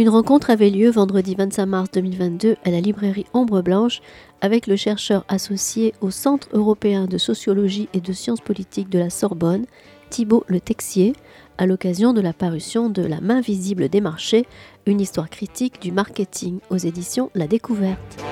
[0.00, 4.00] Une rencontre avait lieu vendredi 25 mars 2022 à la librairie Ombre Blanche
[4.40, 9.10] avec le chercheur associé au Centre européen de sociologie et de sciences politiques de la
[9.10, 9.66] Sorbonne,
[10.08, 11.12] Thibault Le Texier,
[11.58, 14.46] à l'occasion de la parution de La main visible des marchés,
[14.86, 18.24] une histoire critique du marketing aux éditions La Découverte.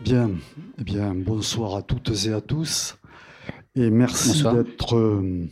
[0.00, 0.30] Bien,
[0.78, 2.96] eh bien, bonsoir à toutes et à tous.
[3.74, 5.48] Et merci d'être euh,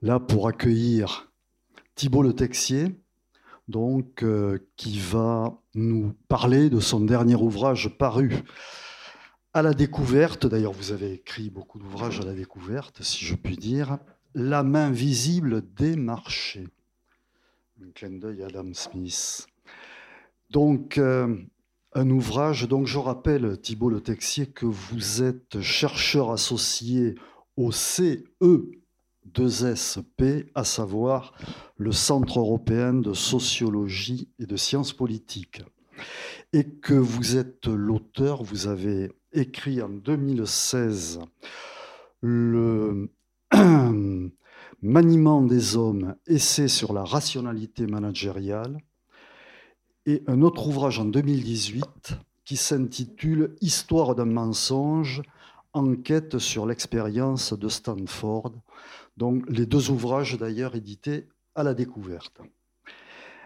[0.00, 1.32] là pour accueillir
[1.96, 2.94] Thibault Le Texier,
[3.66, 8.44] donc, euh, qui va nous parler de son dernier ouvrage paru
[9.52, 10.46] à la découverte.
[10.46, 13.98] D'ailleurs, vous avez écrit beaucoup d'ouvrages à la découverte, si je puis dire.
[14.36, 16.68] La main visible des marchés.
[17.82, 19.48] Un clin d'œil à Adam Smith.
[20.50, 21.36] Donc, euh,
[21.94, 22.68] un ouvrage.
[22.68, 27.16] Donc, je rappelle, Thibault Le Texier, que vous êtes chercheur associé
[27.56, 31.34] au CE2SP, à savoir
[31.76, 35.62] le Centre européen de sociologie et de sciences politiques.
[36.52, 41.20] Et que vous êtes l'auteur, vous avez écrit en 2016
[42.20, 43.10] le
[44.82, 48.78] Maniement des hommes, essai sur la rationalité managériale,
[50.06, 55.22] et un autre ouvrage en 2018 qui s'intitule Histoire d'un mensonge,
[55.72, 58.52] enquête sur l'expérience de Stanford.
[59.16, 62.40] Donc les deux ouvrages d'ailleurs édités à la découverte.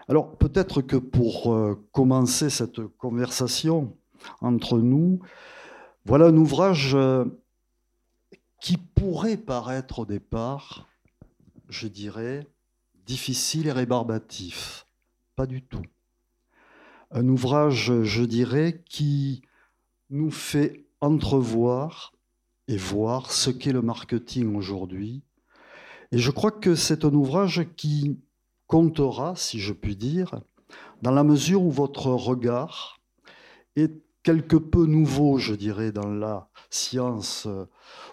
[0.07, 3.97] Alors peut-être que pour euh, commencer cette conversation
[4.39, 5.19] entre nous,
[6.05, 7.25] voilà un ouvrage euh,
[8.61, 10.87] qui pourrait paraître au départ,
[11.69, 12.47] je dirais,
[13.05, 14.85] difficile et rébarbatif.
[15.35, 15.81] Pas du tout
[17.11, 19.41] un ouvrage, je dirais, qui
[20.09, 22.13] nous fait entrevoir
[22.67, 25.23] et voir ce qu'est le marketing aujourd'hui.
[26.11, 28.17] Et je crois que c'est un ouvrage qui
[28.67, 30.41] comptera, si je puis dire,
[31.01, 32.99] dans la mesure où votre regard
[33.75, 33.91] est
[34.23, 37.47] quelque peu nouveau, je dirais, dans la science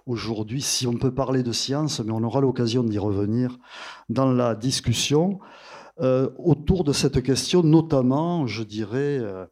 [0.07, 3.59] aujourd'hui, si on peut parler de science, mais on aura l'occasion d'y revenir
[4.09, 5.39] dans la discussion.
[6.01, 9.47] Euh, autour de cette question, notamment, je dirais, euh,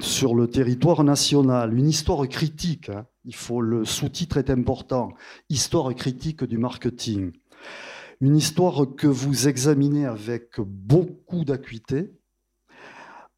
[0.00, 1.76] sur le territoire national.
[1.76, 3.06] Une histoire critique, hein.
[3.26, 5.12] il faut le sous-titre est important,
[5.50, 7.32] histoire critique du marketing.
[8.22, 12.12] Une histoire que vous examinez avec beaucoup d'acuité,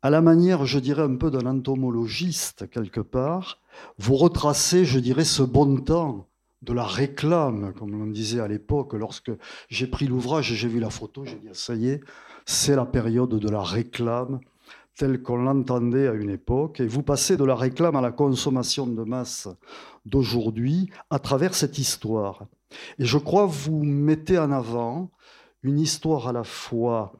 [0.02, 3.60] à la manière, je dirais, un peu d'un entomologiste quelque part.
[3.98, 6.28] Vous retracez, je dirais, ce bon temps
[6.64, 8.94] de la réclame, comme on disait à l'époque.
[8.94, 9.30] Lorsque
[9.68, 12.00] j'ai pris l'ouvrage et j'ai vu la photo, j'ai dit ça y est,
[12.46, 14.40] c'est la période de la réclame
[14.96, 16.80] telle qu'on l'entendait à une époque.
[16.80, 19.48] Et vous passez de la réclame à la consommation de masse
[20.06, 22.46] d'aujourd'hui à travers cette histoire.
[22.98, 25.10] Et je crois vous mettez en avant
[25.62, 27.12] une histoire à la fois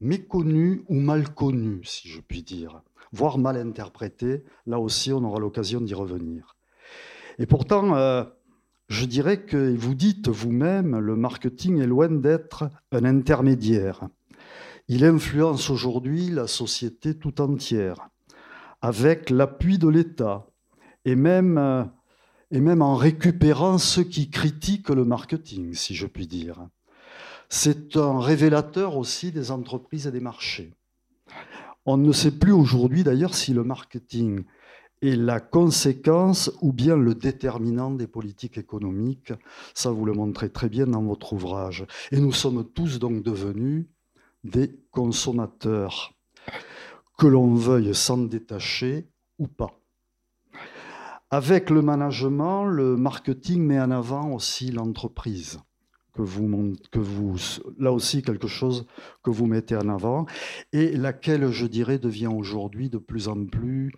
[0.00, 2.82] méconnue ou mal connue, si je puis dire,
[3.12, 4.42] voire mal interprétée.
[4.66, 6.56] Là aussi, on aura l'occasion d'y revenir.
[7.38, 8.24] Et pourtant, euh,
[8.92, 14.06] je dirais que vous dites vous-même, le marketing est loin d'être un intermédiaire.
[14.86, 18.10] Il influence aujourd'hui la société tout entière,
[18.82, 20.46] avec l'appui de l'État,
[21.06, 21.90] et même,
[22.50, 26.68] et même en récupérant ceux qui critiquent le marketing, si je puis dire.
[27.48, 30.74] C'est un révélateur aussi des entreprises et des marchés.
[31.86, 34.44] On ne sait plus aujourd'hui d'ailleurs si le marketing
[35.02, 39.32] et la conséquence ou bien le déterminant des politiques économiques.
[39.74, 41.84] Ça, vous le montrez très bien dans votre ouvrage.
[42.12, 43.86] Et nous sommes tous donc devenus
[44.44, 46.14] des consommateurs,
[47.18, 49.08] que l'on veuille s'en détacher
[49.38, 49.78] ou pas.
[51.30, 55.60] Avec le management, le marketing met en avant aussi l'entreprise.
[56.12, 57.36] Que vous, que vous,
[57.78, 58.86] là aussi quelque chose
[59.22, 60.26] que vous mettez en avant,
[60.74, 63.92] et laquelle, je dirais, devient aujourd'hui de plus en plus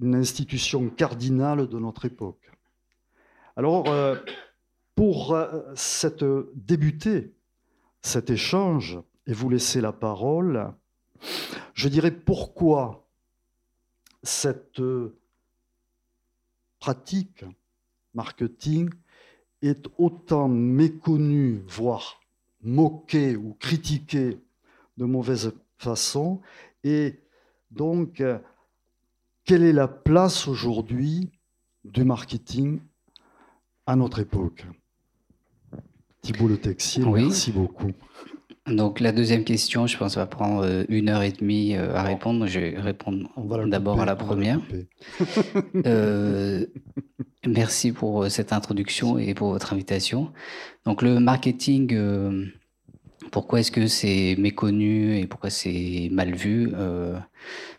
[0.00, 2.50] une institution cardinale de notre époque.
[3.56, 4.16] Alors, euh,
[4.94, 6.24] pour euh, cette,
[6.54, 7.34] débuter
[8.02, 10.72] cet échange et vous laisser la parole,
[11.74, 13.06] je dirais pourquoi
[14.22, 14.80] cette
[16.78, 17.44] pratique
[18.14, 18.90] marketing
[19.62, 22.20] est autant méconnue, voire
[22.62, 24.38] moquée ou critiquée
[24.96, 26.40] de mauvaise façon,
[26.84, 27.20] et
[27.70, 28.22] donc
[29.48, 31.30] quelle est la place aujourd'hui
[31.82, 32.80] du marketing
[33.86, 34.66] à notre époque?
[36.20, 37.92] Thibault Le Texier, merci beaucoup.
[38.66, 42.02] Donc la deuxième question, je pense, va prendre euh, une heure et demie euh, à
[42.02, 42.46] répondre.
[42.46, 43.30] Je vais répondre
[43.68, 44.60] d'abord à la première.
[45.86, 46.66] Euh,
[47.46, 50.30] merci pour cette introduction et pour votre invitation.
[50.84, 51.96] Donc le marketing,
[53.30, 56.72] pourquoi est-ce que c'est méconnu et pourquoi c'est mal vu?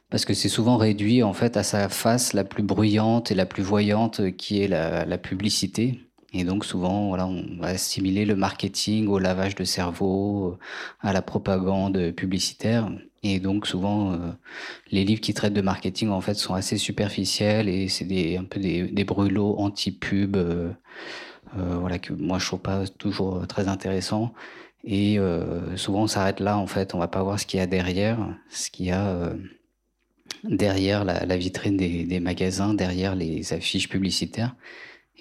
[0.09, 3.45] Parce que c'est souvent réduit en fait à sa face la plus bruyante et la
[3.45, 5.99] plus voyante, qui est la publicité.
[6.33, 10.57] Et donc souvent, voilà, on va assimiler le marketing au lavage de cerveau,
[11.01, 12.91] à la propagande publicitaire.
[13.23, 14.17] Et donc souvent, euh,
[14.91, 18.45] les livres qui traitent de marketing en fait sont assez superficiels et c'est des, un
[18.45, 20.69] peu des, des brûlots anti-pub, euh,
[21.57, 24.33] euh, voilà que moi je trouve pas toujours très intéressant.
[24.85, 25.17] Et
[25.75, 28.17] souvent on s'arrête là en fait, on va pas voir ce qu'il y a derrière,
[28.49, 29.33] ce qu'il y a
[30.43, 34.55] derrière la, vitrine des, magasins, derrière les affiches publicitaires.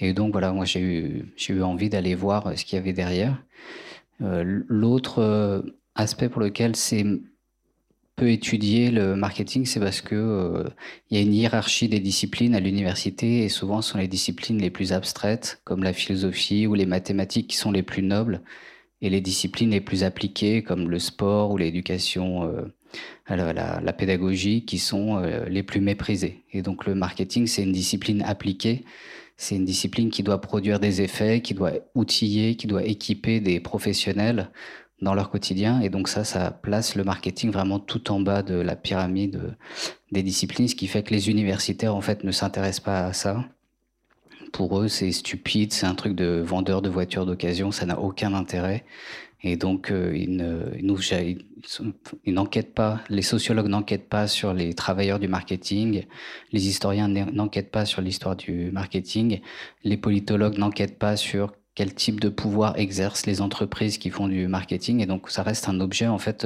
[0.01, 3.43] Et donc voilà, moi j'ai eu, envie d'aller voir euh, ce qu'il y avait derrière.
[4.23, 5.63] Euh, l'autre euh,
[5.95, 7.05] aspect pour lequel c'est
[8.17, 10.65] peu étudié le marketing, c'est parce que
[11.09, 14.59] il y a une hiérarchie des disciplines à l'université et souvent ce sont les disciplines
[14.59, 18.43] les plus abstraites comme la philosophie ou les mathématiques qui sont les plus nobles
[19.03, 22.53] et les disciplines les plus appliquées comme le sport ou l'éducation,
[23.29, 26.45] la, pédagogie qui sont les plus méprisées.
[26.53, 28.85] Et donc le marketing c'est une discipline appliquée
[29.41, 33.61] c'est une discipline qui doit produire des effets, qui doit outiller, qui doit équiper des
[33.61, 34.51] professionnels
[35.01, 35.81] dans leur quotidien.
[35.81, 39.57] Et donc ça, ça place le marketing vraiment tout en bas de la pyramide
[40.11, 43.45] des disciplines, ce qui fait que les universitaires, en fait, ne s'intéressent pas à ça.
[44.53, 48.35] Pour eux, c'est stupide, c'est un truc de vendeur de voitures d'occasion, ça n'a aucun
[48.35, 48.85] intérêt.
[49.45, 51.39] Et donc, euh, ils,
[52.27, 56.05] n'enquêtent pas, les sociologues n'enquêtent pas sur les travailleurs du marketing,
[56.53, 59.41] les historiens n'enquêtent pas sur l'histoire du marketing,
[59.85, 64.49] les politologues n'enquêtent pas sur quel type de pouvoir exercent les entreprises qui font du
[64.49, 65.01] marketing.
[65.01, 66.45] Et donc, ça reste un objet, en fait,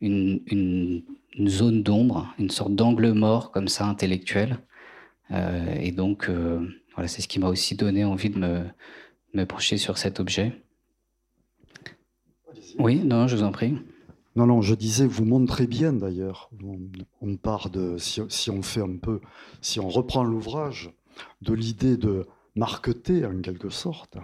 [0.00, 1.04] une, une,
[1.46, 4.58] zone d'ombre, une sorte d'angle mort, comme ça, intellectuel.
[5.30, 8.64] Euh, et donc, euh, voilà, c'est ce qui m'a aussi donné envie de me,
[9.32, 10.52] me pencher sur cet objet.
[12.80, 13.74] Oui, non, je vous en prie.
[14.38, 16.48] Non, non, je disais, vous montrez bien d'ailleurs.
[16.62, 16.78] On,
[17.72, 19.20] de, si, on fait un peu,
[19.60, 20.92] si on reprend l'ouvrage,
[21.42, 22.24] de l'idée de
[22.54, 24.16] marketer en quelque sorte,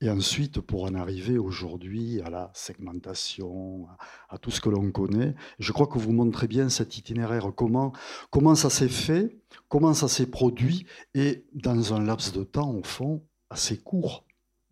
[0.00, 3.86] et ensuite pour en arriver aujourd'hui à la segmentation,
[4.28, 5.36] à, tout ce que l'on connaît.
[5.60, 7.92] Je crois que vous montrez bien cet itinéraire, comment,
[8.30, 9.38] comment ça s'est fait,
[9.68, 14.24] comment ça s'est produit, et dans un laps de temps, au fond, assez court,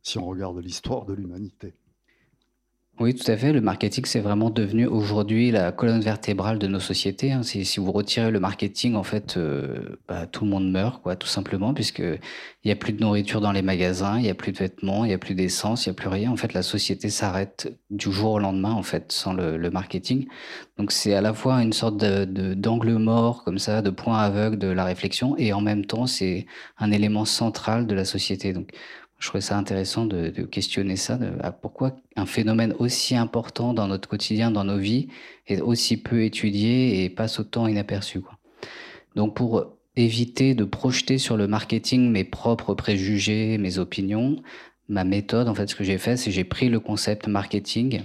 [0.03, 1.75] si on regarde l'histoire de l'humanité.
[2.99, 3.55] Oui, tout à fait.
[3.55, 7.33] Le marketing, c'est vraiment devenu aujourd'hui la colonne vertébrale de nos sociétés.
[7.33, 7.43] Hein.
[7.43, 11.27] Si, vous retirez le marketing, en fait, euh, bah, tout le monde meurt, quoi, tout
[11.27, 14.53] simplement, puisque il y a plus de nourriture dans les magasins, il y a plus
[14.53, 16.31] de vêtements, il y a plus d'essence, il y a plus rien.
[16.31, 20.27] En fait, la société s'arrête du jour au lendemain, en fait, sans le, marketing.
[20.77, 24.59] Donc, c'est à la fois une sorte de, d'angle mort, comme ça, de point aveugle
[24.59, 26.45] de la réflexion, et en même temps, c'est
[26.77, 28.53] un élément central de la société.
[28.53, 28.73] Donc,
[29.21, 31.17] je trouvais ça intéressant de, questionner ça.
[31.17, 31.31] De,
[31.61, 35.09] pourquoi un phénomène aussi important dans notre quotidien, dans nos vies,
[35.47, 38.21] est aussi peu étudié et passe autant inaperçu.
[39.15, 44.37] Donc pour éviter de projeter sur le marketing mes propres préjugés, mes opinions,
[44.89, 48.03] ma méthode, en fait, ce que j'ai fait, c'est j'ai pris le concept marketing,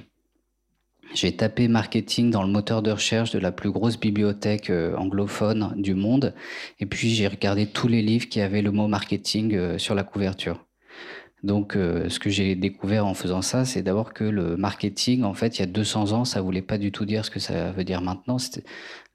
[1.13, 5.73] j'ai tapé marketing dans le moteur de recherche de la plus grosse bibliothèque euh, anglophone
[5.77, 6.33] du monde,
[6.79, 10.03] et puis j'ai regardé tous les livres qui avaient le mot marketing euh, sur la
[10.03, 10.65] couverture.
[11.45, 15.35] Donc, euh, ce que j'ai découvert en faisant ça, c'est d'abord que le marketing, en
[15.35, 17.71] fait, il y a 200 ans, ça voulait pas du tout dire ce que ça
[17.71, 18.37] veut dire maintenant.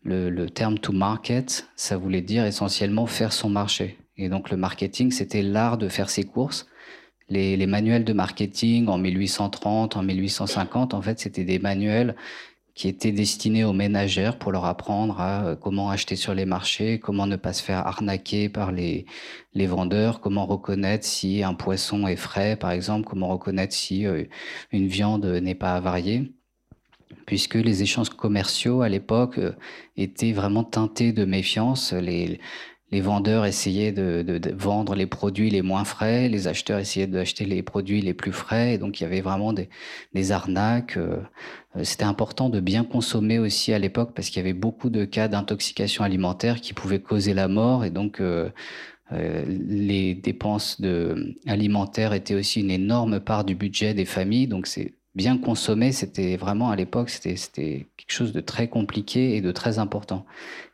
[0.05, 3.99] Le, le terme to market, ça voulait dire essentiellement faire son marché.
[4.17, 6.69] Et donc, le marketing, c'était l'art de faire ses courses.
[7.29, 12.15] Les, les, manuels de marketing en 1830, en 1850, en fait, c'était des manuels
[12.75, 16.99] qui était destiné aux ménagères pour leur apprendre à euh, comment acheter sur les marchés,
[16.99, 19.07] comment ne pas se faire arnaquer par les,
[19.55, 24.25] vendeurs, comment reconnaître si un poisson est frais, par exemple, comment reconnaître si euh,
[24.73, 26.33] une viande n'est pas avariée
[27.27, 29.53] puisque les échanges commerciaux à l'époque euh,
[29.97, 31.93] étaient vraiment teintés de méfiance.
[31.93, 32.41] Les,
[32.93, 38.01] vendeurs essayaient de, vendre les produits les moins frais, les acheteurs essayaient d'acheter les produits
[38.01, 40.99] les plus frais, et donc il y avait vraiment des arnaques.
[41.77, 45.05] Euh, c'était important de bien consommer aussi à l'époque parce qu'il y avait beaucoup de
[45.05, 48.51] cas d'intoxication alimentaire qui pouvaient causer la mort, et donc euh,
[49.13, 54.67] euh, les dépenses de, alimentaires étaient aussi une énorme part du budget des familles, donc
[54.67, 57.35] c'est bien consommer, c'était vraiment à l'époque, c'était
[57.97, 60.25] quelque chose de très compliqué et de très important.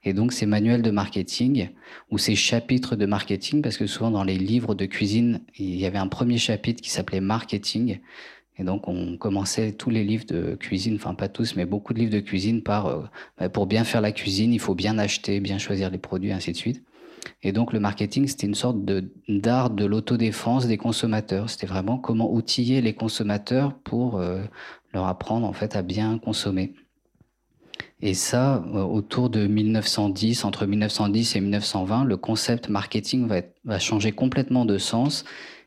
[0.04, 1.70] Et donc ces manuels de marketing
[2.10, 5.86] ou ces chapitres de marketing, parce que souvent dans les livres de cuisine, il y
[5.86, 8.00] avait un premier chapitre qui s'appelait marketing.
[8.58, 11.98] Et donc, on commençait tous les livres de cuisine, enfin pas tous, mais beaucoup de
[11.98, 13.02] livres de cuisine par euh,
[13.38, 16.52] bah, pour bien faire la cuisine, il faut bien acheter, bien choisir les produits, ainsi
[16.52, 16.82] de suite.
[17.42, 18.78] Et donc, le marketing, c'était une sorte
[19.28, 21.50] d'art de, l'autodéfense des consommateurs.
[21.50, 24.42] C'était vraiment comment outiller les consommateurs pour euh,
[24.94, 26.74] leur apprendre en fait à bien consommer.
[28.00, 33.78] Et ça, euh, autour de 1910, entre 1910 et 1920, le concept marketing va, va
[33.78, 35.24] changer complètement de sens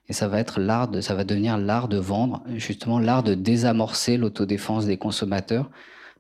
[0.10, 3.36] et ça va être l'art de, ça va devenir l'art de vendre, justement l'art de
[3.36, 5.70] désamorcer l'autodéfense des consommateurs,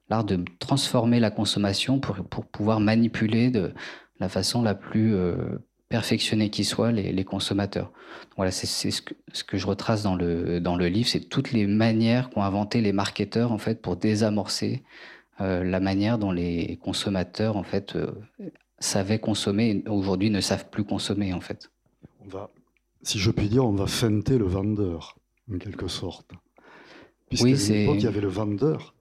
[0.10, 3.74] l'art de transformer la consommation pour, pour pouvoir manipuler de
[4.20, 5.36] la façon la plus euh,
[5.90, 7.92] perfectionnée qui soit les, consommateurs.
[8.36, 11.52] Voilà, c'est ce que, ce que je retrace dans le, dans le livre, c'est toutes
[11.52, 14.84] les manières qu'ont inventé les marketeurs en fait pour désamorcer
[15.42, 18.12] euh, la manière dont les consommateurs en fait euh,
[18.78, 21.72] savaient consommer et aujourd'hui ne savent plus consommer en fait.
[23.02, 25.18] Si je puis dire, on va feinter le vendeur
[25.54, 26.32] en quelque sorte.
[27.30, 28.94] Puisqu'à oui, il y avait le vendeur.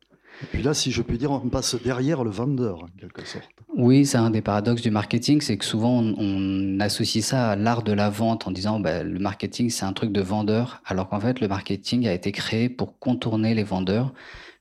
[0.42, 3.48] Et puis là, si je puis dire, on passe derrière le vendeur, en quelque sorte.
[3.76, 7.82] Oui, c'est un des paradoxes du marketing, c'est que souvent on, associe ça à l'art
[7.82, 11.18] de la vente en disant bah, le marketing c'est un truc de vendeur, alors qu'en
[11.18, 14.12] fait le marketing a été créé pour contourner les vendeurs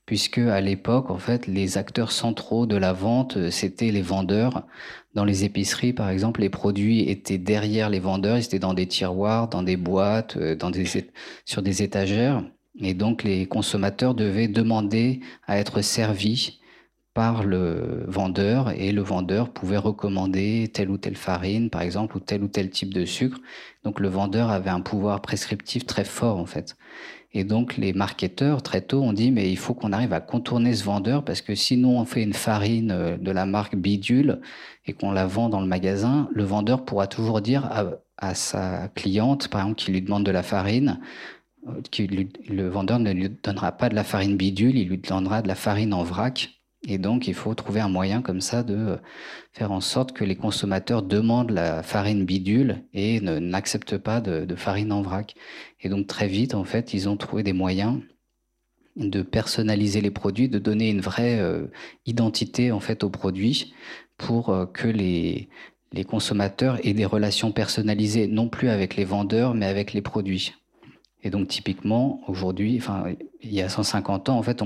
[0.08, 4.64] puisque à l'époque, en fait, les acteurs centraux de la vente, euh, c'était les vendeurs.
[5.12, 8.86] Dans les épiceries, par exemple, les produits étaient derrière les vendeurs, ils étaient dans des
[8.86, 10.72] tiroirs, dans des boîtes, euh, dans
[11.44, 12.42] sur des étagères.
[12.80, 16.58] Et donc, les consommateurs devaient demander à être servis
[17.12, 22.20] par le vendeur et le vendeur pouvait recommander telle ou telle farine, par exemple, ou
[22.20, 23.40] tel ou tel type de sucre.
[23.84, 26.76] Donc, le vendeur avait un pouvoir prescriptif très fort, en fait.
[27.32, 30.74] Et donc les marketeurs, très tôt, ont dit, mais il faut qu'on arrive à contourner
[30.74, 34.40] ce vendeur parce que sinon on fait une farine euh, de la marque Bidule
[34.86, 37.68] et qu'on la vend dans le magasin, le vendeur pourra toujours dire
[38.16, 41.00] à, sa cliente, par exemple, qui lui demande de la farine,
[41.68, 42.02] euh, que
[42.50, 45.54] le vendeur ne lui donnera pas de la farine Bidule, il lui donnera de la
[45.54, 46.57] farine en vrac
[46.90, 48.98] et donc, il faut trouver un moyen comme ça de
[49.52, 54.90] faire en sorte que les consommateurs demandent la farine bidule et n'acceptent pas de, farine
[54.90, 55.34] en vrac.
[55.82, 58.00] Et donc, très vite, en fait, ils ont trouvé des moyens
[58.96, 61.66] de personnaliser les produits, de donner une vraie euh,
[62.06, 63.74] identité, en fait, aux produits
[64.16, 65.48] pour euh, que les
[66.08, 70.54] consommateurs aient des relations personnalisées, non plus avec les vendeurs, mais avec les produits.
[71.22, 72.80] Et donc typiquement, aujourd'hui,
[73.42, 74.62] il y a 150 ans, en fait,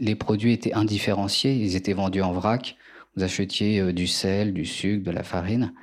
[0.00, 2.76] les produits étaient indifférenciés, ils étaient vendus en vrac.
[3.16, 5.74] Vous achetiez euh, du sel, du sucre, de la farine,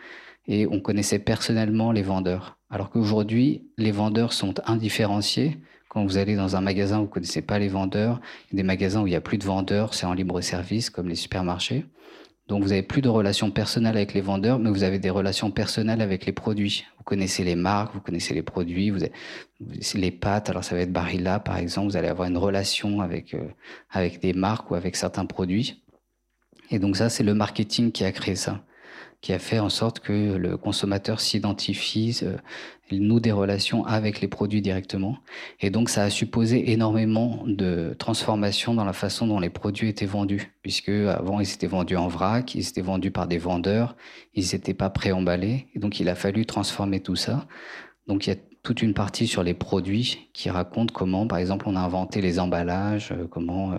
[0.48, 2.58] et on connaissait personnellement les vendeurs.
[2.72, 5.58] Alors qu'aujourd'hui, les vendeurs sont indifférenciés.
[5.90, 8.20] Quand vous allez dans un magasin, vous ne connaissez pas les vendeurs.
[8.52, 11.16] Des magasins où il n'y a plus de vendeurs, c'est en libre service, comme les
[11.16, 11.86] supermarchés.
[12.48, 15.52] Donc vous avez plus de relations personnelles avec les vendeurs, mais vous avez des relations
[15.52, 16.86] personnelles avec les produits.
[17.10, 19.12] Connaissez les marques, vous connaissez les produits, vous avez
[19.96, 20.52] les pâtes.
[20.52, 21.88] Alors ça va être Barilla par exemple.
[21.88, 23.48] Vous allez avoir une relation avec euh,
[23.90, 25.82] avec des marques ou avec certains produits.
[26.70, 28.64] Et donc ça, c'est le marketing qui a créé ça
[29.22, 32.38] qui a fait en sorte que le consommateur s'identifie, euh,
[32.92, 35.18] noue des relations avec les produits directement.
[35.60, 40.06] Et donc, ça a supposé énormément de transformations dans la façon dont les produits étaient
[40.06, 43.96] vendus, puisque avant, ils étaient vendus en vrac, ils étaient vendus par des vendeurs,
[44.34, 45.68] ils n'étaient pas préemballés.
[45.76, 47.46] Et donc, il a fallu transformer tout ça.
[48.08, 51.68] Donc, il y a toute une partie sur les produits qui raconte comment, par exemple,
[51.68, 53.78] on a inventé les emballages, euh, comment, euh,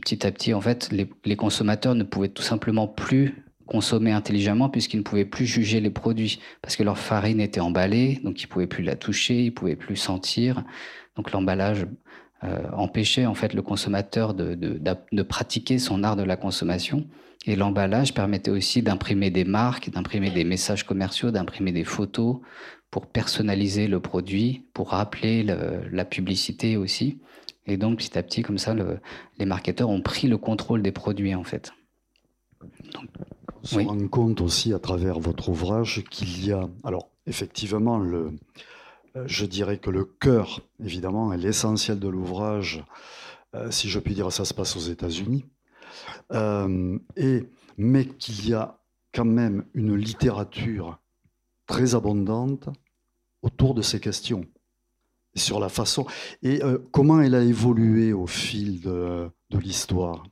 [0.00, 4.68] petit à petit, en fait, les, les consommateurs ne pouvaient tout simplement plus consommer intelligemment
[4.68, 8.46] puisqu'ils ne pouvaient plus juger les produits parce que leur farine était emballée, donc ils
[8.46, 10.64] pouvaient plus la toucher, ils pouvaient plus sentir.
[11.16, 11.86] Donc l'emballage
[12.44, 14.78] euh, empêchait en fait le consommateur de, de,
[15.12, 17.06] de, pratiquer son art de la consommation.
[17.46, 22.38] Et l'emballage permettait aussi d'imprimer des marques, d'imprimer des messages commerciaux, d'imprimer des photos
[22.90, 27.18] pour personnaliser le produit, pour rappeler la publicité aussi.
[27.66, 28.98] Et donc petit à petit, comme ça, le,
[29.38, 31.72] les marketeurs ont pris le contrôle des produits en fait.
[33.64, 38.32] On se rend compte aussi à travers votre ouvrage qu'il y a, alors effectivement, le,
[39.16, 42.84] euh, je dirais que le cœur, évidemment, est l'essentiel de l'ouvrage.
[43.54, 45.46] Euh, si je puis dire, ça se passe aux États-Unis.
[46.32, 47.44] Euh, et,
[47.78, 48.78] mais qu'il y a
[49.14, 50.98] quand même une littérature
[51.66, 52.68] très abondante
[53.42, 54.44] autour de ces questions,
[55.36, 56.06] sur la façon
[56.42, 56.60] et
[56.92, 60.22] comment elle a évolué au fil de l'histoire?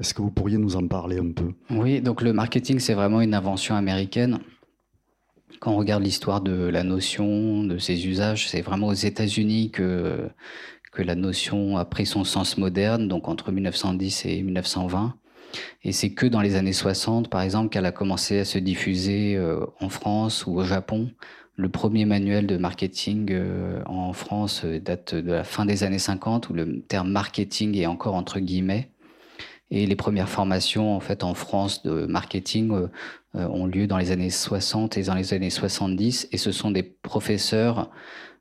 [0.00, 1.52] Est-ce que vous pourriez nous en parler un peu?
[1.68, 4.38] Oui, donc le marketing, c'est vraiment une invention américaine.
[5.60, 10.30] Quand on regarde l'histoire de la notion, de ses usages, c'est vraiment aux États-Unis que,
[10.92, 15.16] que la notion a pris son sens moderne, donc entre 1910 et 1920.
[15.82, 19.36] Et c'est que dans les années 60, par exemple, qu'elle a commencé à se diffuser
[19.36, 21.10] euh, en France ou au Japon.
[21.56, 23.36] le premier manuel de marketing
[23.84, 28.14] en France date de la fin des années 50, où le terme marketing est encore
[28.14, 28.88] entre guillemets.
[29.70, 32.88] Et les premières formations en fait en France de marketing euh,
[33.36, 36.28] euh, ont lieu dans les années 60 et dans les années 70.
[36.32, 37.90] Et ce sont des professeurs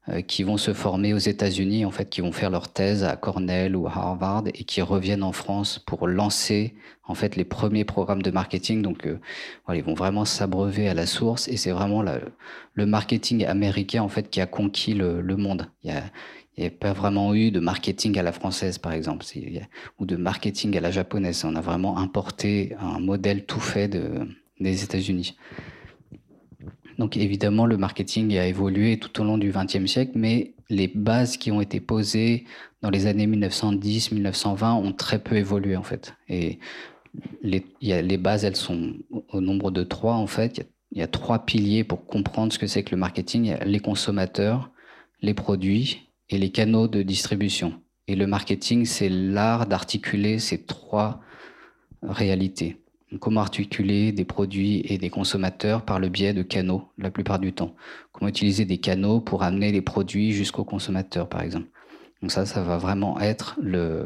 [0.10, 3.16] euh, qui vont se former aux États-Unis, en fait, qui vont faire leur thèse à
[3.16, 7.86] Cornell ou à Harvard et qui reviennent en France pour lancer en fait les premiers
[7.86, 8.82] programmes de marketing.
[8.82, 9.08] Donc,
[9.72, 14.30] ils vont vraiment s'abreuver à la source et c'est vraiment le marketing américain en fait
[14.30, 15.68] qui a conquis le, monde.
[16.60, 19.26] Il n'y a pas vraiment eu de marketing à la française, par exemple,
[19.98, 21.46] ou de marketing à la japonaise.
[21.46, 24.28] On a vraiment importé un modèle tout fait de,
[24.60, 25.38] des États-Unis.
[26.98, 31.38] Donc évidemment, le marketing a évolué tout au long du XXe siècle, mais les bases
[31.38, 32.44] qui ont été posées
[32.82, 36.14] dans les années 1910-1920 ont très peu évolué en fait.
[36.28, 36.60] Et
[37.42, 38.96] les, les bases, elles sont
[39.30, 40.70] au nombre de trois en fait.
[40.92, 43.46] Il y a, trois piliers pour comprendre ce que c'est que le marketing.
[43.46, 44.70] Y a les consommateurs,
[45.22, 47.82] les produits et les canaux de distribution.
[48.08, 51.22] Et le marketing, c'est l'art d'articuler ces trois
[52.02, 52.78] réalités.
[53.20, 57.54] Comment articuler des produits et des consommateurs par le biais de canaux, la plupart du
[57.54, 57.76] temps?
[58.12, 61.68] Comment utiliser des canaux pour amener les produits jusqu'au consommateur, par exemple?
[62.22, 64.06] Donc ça, ça va vraiment être le,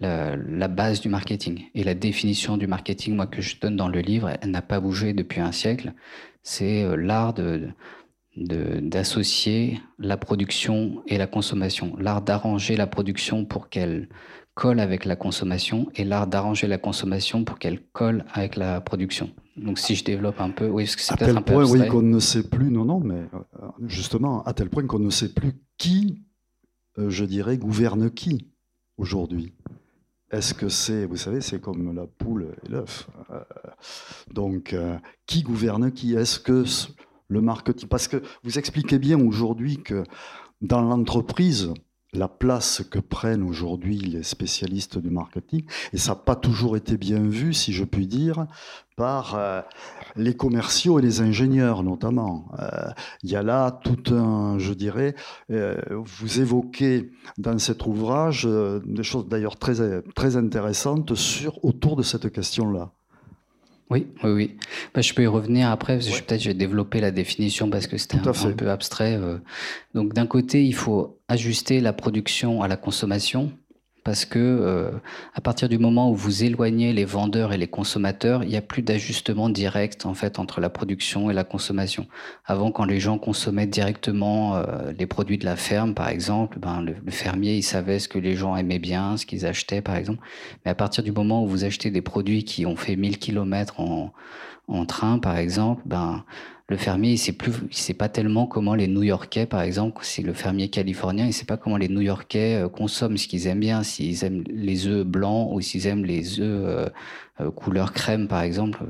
[0.00, 1.64] la, base du marketing.
[1.74, 4.80] Et la définition du marketing, moi, que je donne dans le livre, elle n'a pas
[4.80, 5.92] bougé depuis un siècle.
[6.42, 7.68] C'est euh, l'art de,
[8.36, 14.08] d'associer la production et la consommation, l'art d'arranger la production pour qu'elle
[14.54, 19.30] colle avec la consommation et l'art d'arranger la consommation pour qu'elle colle avec la production.
[19.56, 21.88] Donc si je développe un peu, oui, parce que c'est peut-être un peu point, oui,
[21.88, 25.32] qu'on ne sait plus, non, non, mais euh, justement, à tel point qu'on ne sait
[25.32, 26.22] plus qui,
[26.98, 28.50] euh, je dirais, gouverne qui
[28.98, 29.54] aujourd'hui.
[30.30, 33.08] Est-ce que c'est, vous savez, c'est comme la poule et l'œuf.
[33.30, 33.40] Euh,
[34.32, 34.74] donc,
[35.26, 36.14] qui gouverne qui?
[36.14, 36.64] Est-ce que
[37.28, 40.04] le marketing Parce que vous expliquez bien aujourd'hui que
[40.62, 41.72] dans l'entreprise,
[42.12, 46.96] la place que prennent aujourd'hui les spécialistes du marketing, et ça n'a pas toujours été
[46.96, 48.46] bien vu, si je puis dire,
[48.96, 49.60] par euh,
[50.16, 52.48] les commerciaux et les ingénieurs notamment.
[52.58, 52.88] Euh,
[53.22, 55.14] il y a là tout un, je dirais,
[55.50, 62.32] euh, vous évoquez dans cet ouvrage des choses d'ailleurs très, intéressantes sur, autour de cette
[62.32, 62.92] question-là.
[63.88, 64.56] Oui, oui, oui.
[64.94, 67.86] Bah, je peux y revenir après, parce que peut-être je vais développer la définition parce
[67.86, 69.14] que c'était un, peu abstrait.
[69.14, 69.38] Euh.
[69.94, 73.52] Donc d'un côté, il faut ajuster la production à la consommation
[74.06, 74.92] parce que euh,
[75.34, 78.62] à partir du moment où vous éloignez les vendeurs et les consommateurs, il n'y a
[78.62, 82.06] plus d'ajustement direct en fait entre la production et la consommation.
[82.44, 86.82] Avant, quand les gens consommaient directement euh, les produits de la ferme, par exemple, ben,
[86.82, 90.20] le, fermier il savait ce que les gens aimaient bien, ce qu'ils achetaient, par exemple.
[90.64, 93.80] Mais à partir du moment où vous achetez des produits qui ont fait 1000 km
[93.80, 94.12] en,
[94.68, 96.24] en train, par exemple, ben
[96.68, 100.22] le fermier, il sait plus, il sait pas tellement comment les New-Yorkais, par exemple, si
[100.22, 103.84] le fermier californien, il sait pas comment les New-Yorkais euh, consomment ce qu'ils aiment bien,
[103.84, 106.88] s'ils aiment les œufs blancs ou s'ils aiment les œufs euh,
[107.40, 108.82] euh, couleur crème, par exemple.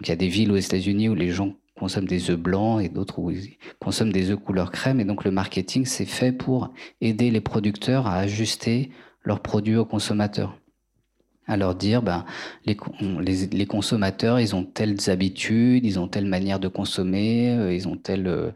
[0.00, 2.88] il y a des villes aux États-Unis où les gens consomment des œufs blancs et
[2.88, 4.98] d'autres où ils consomment des œufs couleur crème.
[4.98, 8.90] Et donc le marketing, c'est fait pour aider les producteurs à ajuster
[9.24, 10.59] leurs produits aux consommateurs
[11.50, 12.24] à leur dire ben
[12.64, 17.96] les, consommateurs ils ont telles habitudes ils ont telle manière de consommer euh, ils ont
[17.96, 18.50] telle euh,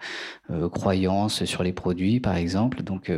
[0.50, 2.83] euh, croyance sur les produits par exemple.
[2.83, 3.11] Donc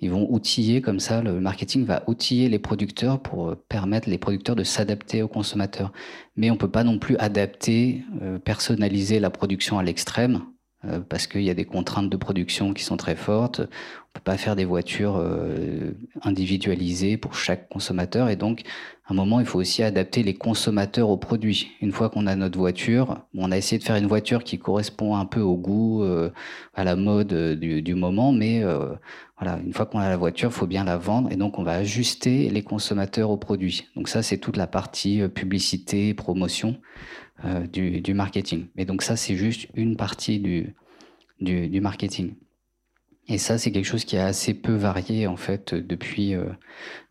[0.00, 4.56] ils vont outiller comme ça le marketing va outiller les producteurs pour permettre les producteurs
[4.56, 5.92] de s'adapter aux consommateurs.
[6.36, 8.04] Mais on peut pas non plus adapter
[8.44, 10.42] personnaliser la production à l'extrême
[11.08, 13.62] parce qu'il y a des contraintes de production qui sont très fortes.
[14.14, 15.90] Peut pas faire des voitures euh,
[16.22, 18.28] individualisées pour chaque consommateur.
[18.28, 18.62] Et donc
[19.06, 21.72] à un moment il faut aussi adapter les consommateurs aux produits.
[21.80, 25.16] Une fois qu'on a notre voiture, on a essayé de faire une voiture qui correspond
[25.16, 26.30] un peu au goût, euh,
[26.74, 28.62] à la mode euh, du, du moment, mais
[29.36, 31.32] voilà, une fois qu'on a la voiture, il faut bien la vendre.
[31.32, 33.88] Et donc on va ajuster les consommateurs aux produits.
[33.96, 36.76] Donc ça c'est toute la partie publicité, promotion
[37.72, 38.66] du, du, marketing.
[38.76, 42.34] Et donc ça c'est juste une partie du marketing.
[43.28, 46.44] Et ça, c'est quelque chose qui a assez peu varié en fait depuis, euh,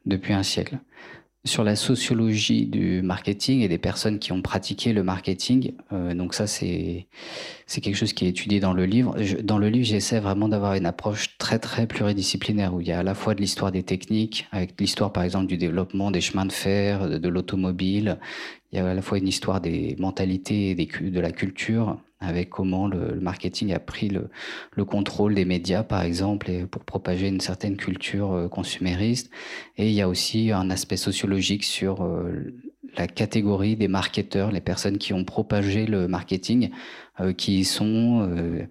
[0.05, 0.79] depuis un siècle.
[1.45, 6.33] Sur la sociologie du marketing et des personnes qui ont pratiqué le marketing, euh, donc
[6.35, 7.07] ça c'est
[7.67, 9.17] quelque chose qui est étudié dans le livre.
[9.43, 12.99] dans le livre, j'essaie vraiment d'avoir une approche très très pluridisciplinaire où il y a
[12.99, 16.45] à la fois de l'histoire des techniques, avec l'histoire par exemple du développement des chemins
[16.45, 18.19] de fer, de, de l'automobile.
[18.71, 21.99] Il y a à la fois une histoire des mentalités et des, de la culture,
[22.23, 24.29] avec comment le, marketing a pris le,
[24.71, 29.29] le, contrôle des médias, par exemple, et pour propager une certaine culture euh, consumériste.
[29.77, 32.53] Et il y a aussi un aspect sociologique sur euh,
[32.97, 36.69] la catégorie des marketeurs, les personnes qui ont propagé le marketing,
[37.37, 38.67] qui y sont,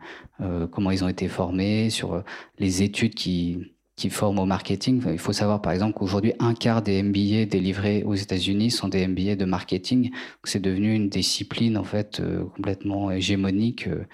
[0.71, 2.23] comment ils ont été formés, sur
[2.59, 5.03] les études qui, qui forment au marketing.
[5.11, 9.07] Il faut savoir par exemple qu'aujourd'hui, un quart des MBA délivrés aux États-Unis sont des
[9.07, 10.11] MBA de marketing.
[10.45, 14.05] C'est devenu une discipline en fait euh, complètement hégémonique euh,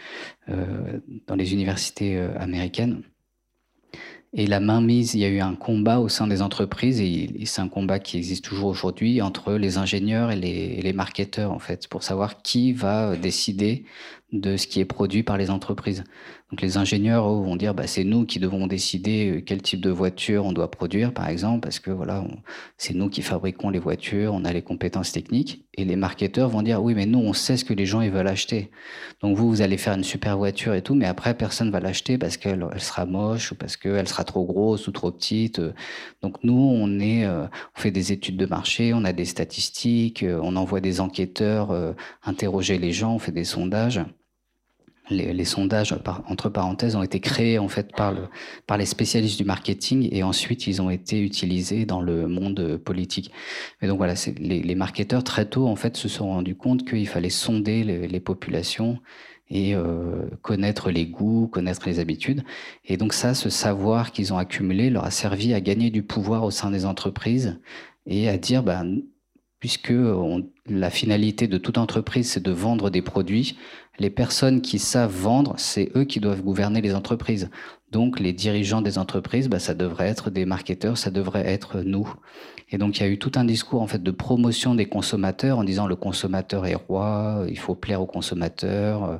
[0.48, 3.02] euh, dans les universités américaines.
[4.34, 7.62] Et la mainmise, il y a eu un combat au sein des entreprises, et c'est
[7.62, 11.58] un combat qui existe toujours aujourd'hui, entre les ingénieurs et les, et les marketeurs, en
[11.58, 13.86] fait, pour savoir qui va décider
[14.32, 16.04] de ce qui est produit par les entreprises.
[16.50, 19.90] Donc les ingénieurs vont dire bah, c'est nous qui devons décider euh, quel type de
[19.90, 22.24] voiture on doit produire par exemple parce que voilà
[22.78, 26.62] c'est nous qui fabriquons les voitures, on a les compétences techniques et les marketeurs vont
[26.62, 28.70] dire oui mais nous on sait ce que les gens ils veulent acheter.
[29.20, 32.16] Donc vous vous allez faire une super voiture et tout mais après personne va l'acheter
[32.16, 35.60] parce qu'elle elle sera moche ou parce qu'elle sera trop grosse ou trop petite.
[36.22, 37.44] Donc nous on est euh,
[37.76, 41.94] on fait des études de marché, on a des statistiques, euh, on envoie des enquêteurs
[42.24, 44.00] interroger les gens, on fait des sondages
[45.10, 45.94] les, sondages,
[46.26, 48.28] entre parenthèses, ont été créés en fait par, le,
[48.66, 53.30] par les spécialistes du marketing et ensuite ils ont été utilisés dans le monde politique.
[53.82, 57.08] Et donc voilà, les, les marketeurs très tôt en fait se sont rendus compte qu'il
[57.08, 58.98] fallait sonder les, populations
[59.48, 62.42] et euh, connaître les goûts, connaître les habitudes.
[62.84, 66.44] Et donc ça, ce savoir qu'ils ont accumulé leur a servi à gagner du pouvoir
[66.44, 67.60] au sein des entreprises
[68.06, 69.02] et à dire, ben,
[69.60, 69.92] puisque
[70.66, 73.58] la finalité de toute entreprise, c'est de vendre des produits,
[73.98, 77.50] les personnes qui savent vendre, c'est eux qui doivent gouverner les entreprises.
[77.90, 82.12] Donc les dirigeants des entreprises, bah, ça devrait être des marketeurs, ça devrait être nous.
[82.70, 85.58] Et donc il y a eu tout un discours en fait de promotion des consommateurs
[85.58, 89.16] en disant le consommateur est roi, il faut plaire aux consommateurs, euh,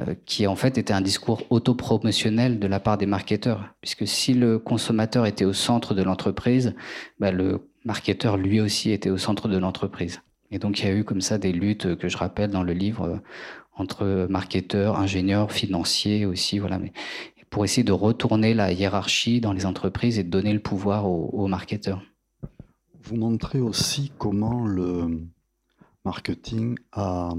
[0.00, 4.34] euh, qui en fait était un discours autopromotionnel de la part des marketeurs, puisque si
[4.34, 6.74] le consommateur était au centre de l'entreprise,
[7.20, 10.20] bah, le marketeur lui aussi était au centre de l'entreprise.
[10.50, 12.72] Et donc il y a eu comme ça des luttes que je rappelle dans le
[12.72, 13.16] livre euh,
[13.80, 16.92] entre marketeurs, ingénieurs, financiers aussi, voilà, mais
[17.48, 21.48] pour essayer de retourner la hiérarchie dans les entreprises et de donner le pouvoir aux,
[21.48, 22.02] marketeurs.
[23.02, 25.26] Vous montrez aussi comment le
[26.04, 27.34] marketing a,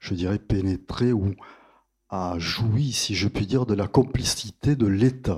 [0.00, 1.34] je dirais, pénétré ou
[2.08, 5.36] a joui, si je puis dire, de la complicité de l'État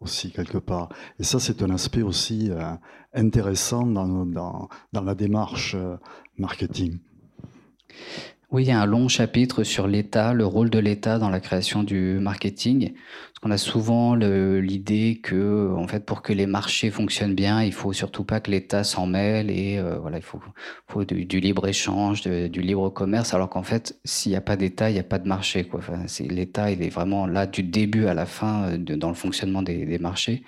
[0.00, 0.88] aussi quelque part.
[1.18, 2.72] Et ça, c'est un aspect aussi euh,
[3.12, 5.96] intéressant dans, la démarche euh,
[6.36, 6.98] marketing.
[8.50, 11.38] Oui, il y a un long chapitre sur l'État, le rôle de l'État dans la
[11.38, 12.94] création du marketing.
[12.94, 17.74] Parce qu'on a souvent l'idée que, en fait, pour que les marchés fonctionnent bien, il
[17.74, 20.40] faut surtout pas que l'État s'en mêle et euh, voilà, il faut,
[21.04, 23.34] du, libre échange, du libre commerce.
[23.34, 25.68] Alors qu'en fait, s'il n'y a pas d'État, il n'y a pas de marché.
[26.20, 29.84] L'État, il est vraiment là du début à la fin euh, dans le fonctionnement des,
[29.84, 30.42] des, marchés.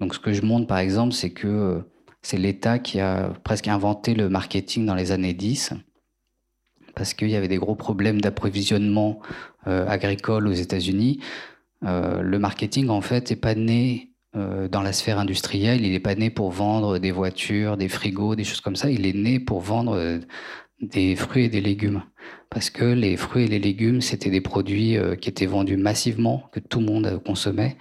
[0.00, 1.78] Donc, ce que je montre, par exemple, c'est que euh,
[2.20, 5.74] c'est l'État qui a presque inventé le marketing dans les années 10
[6.98, 9.20] parce qu'il y avait des gros problèmes d'approvisionnement
[9.68, 11.20] euh, agricole aux États-Unis.
[11.84, 16.00] Euh, le marketing, en fait, n'est pas né euh, dans la sphère industrielle, il n'est
[16.00, 19.38] pas né pour vendre des voitures, des frigos, des choses comme ça, il est né
[19.38, 20.20] pour vendre
[20.80, 22.02] des fruits et des légumes.
[22.50, 26.60] Parce que les fruits et les légumes, c'était des produits qui étaient vendus massivement, que
[26.60, 27.76] tout le monde consommait.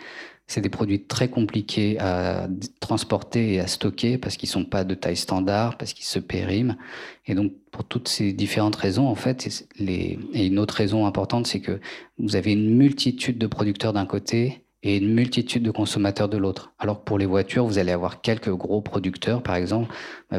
[0.47, 2.47] C'est des produits très compliqués à
[2.79, 6.77] transporter et à stocker parce qu'ils sont pas de taille standard, parce qu'ils se périment.
[7.25, 11.59] Et donc, pour toutes ces différentes raisons, en fait, et une autre raison importante, c'est
[11.59, 11.81] que
[12.17, 16.73] vous avez une multitude de producteurs d'un côté et une multitude de consommateurs de l'autre.
[16.79, 19.93] Alors pour les voitures, vous allez avoir quelques gros producteurs, par exemple.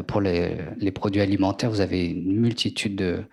[0.07, 3.23] Pour les, produits alimentaires, vous avez une multitude de,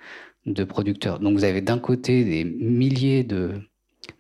[0.45, 1.21] de producteurs.
[1.21, 3.55] Donc, vous avez d'un côté des milliers de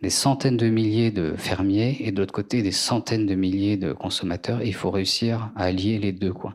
[0.03, 3.92] des centaines de milliers de fermiers et de l'autre côté des centaines de milliers de
[3.92, 4.62] consommateurs.
[4.62, 6.33] Il faut réussir à allier les deux.
[6.33, 6.55] Quoi.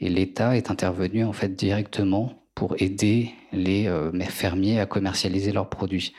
[0.00, 5.68] Et l'État est intervenu en fait directement pour aider les euh, fermiers à commercialiser leurs
[5.68, 6.12] produits.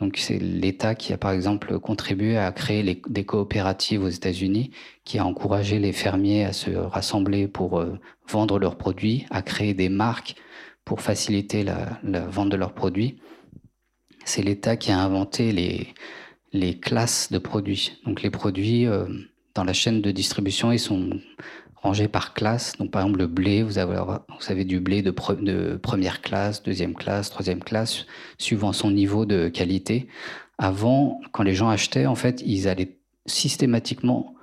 [0.00, 4.72] Donc c'est l'État qui a par exemple contribué à créer des coopératives aux États-Unis,
[5.04, 7.98] qui a encouragé les fermiers à se rassembler pour euh,
[8.28, 10.34] vendre leurs produits, à créer des marques
[10.84, 13.16] pour faciliter la vente de leurs produits
[14.24, 15.52] c'est l'État qui a inventé
[16.52, 17.98] les, classes de produits.
[18.06, 19.06] Donc les produits euh,
[19.54, 21.10] dans la chaîne de distribution, ils sont
[21.76, 22.76] rangés par classe.
[22.78, 26.94] Donc par exemple le blé, vous avez, vous avez du blé de, première classe, deuxième
[26.94, 28.06] classe, troisième classe,
[28.38, 30.08] suivant son niveau de qualité.
[30.58, 34.34] Avant, quand les gens achetaient, en fait, ils allaient systématiquement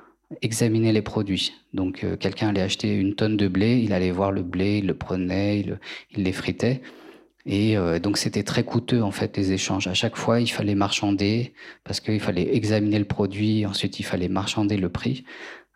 [0.41, 1.53] examiner les produits.
[1.73, 4.87] Donc euh, quelqu'un allait acheter une tonne de blé, il allait voir le blé, il
[4.87, 5.79] le prenait, il,
[6.15, 6.81] il les fritait.
[7.45, 9.87] Et euh, donc c'était très coûteux en fait les échanges.
[9.87, 14.27] À chaque fois, il fallait marchander parce qu'il fallait examiner le produit, ensuite il fallait
[14.29, 15.23] marchander le prix.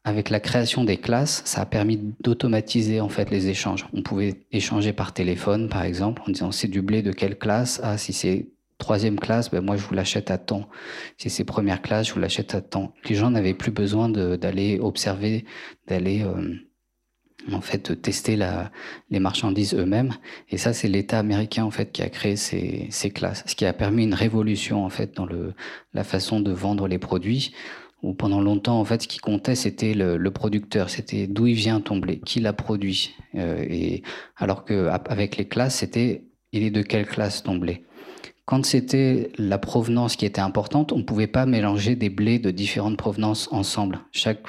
[0.06, 3.88] avec la création des classes, ça a permis d'automatiser en fait les échanges.
[3.92, 7.82] On pouvait échanger par téléphone, par exemple, en disant c'est du blé de quelle classe?
[7.84, 10.70] Ah, si c'est troisième classe, ben moi je vous l'achète à temps.
[11.18, 12.94] Si c'est première classe, je vous l'achète à temps.
[13.10, 15.46] Les gens n'avaient plus besoin d'aller observer,
[15.88, 16.54] d'aller euh,
[17.52, 18.38] en fait tester
[19.10, 20.14] les marchandises eux-mêmes.
[20.50, 23.74] Et ça, c'est l'État américain en fait qui a créé ces, classes, ce qui a
[23.74, 25.28] permis une révolution en fait dans
[25.94, 27.54] la façon de vendre les produits
[28.04, 31.82] où pendant longtemps, en fait, ce qui comptait, c'était le, producteur, c'était d'où il vient
[31.82, 33.16] ton blé, qui l'a produit.
[33.34, 34.04] Euh, et
[34.38, 37.84] alors qu'avec les classes, c'était il est de quelle classe ton blé.
[38.46, 42.52] Quand c'était la provenance qui était importante, on ne pouvait pas mélanger des blés de
[42.52, 44.00] différentes provenances ensemble.
[44.12, 44.44] Chaque,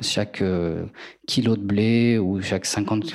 [0.00, 0.84] chaque euh,
[1.26, 3.12] kilo de blé ou chaque 50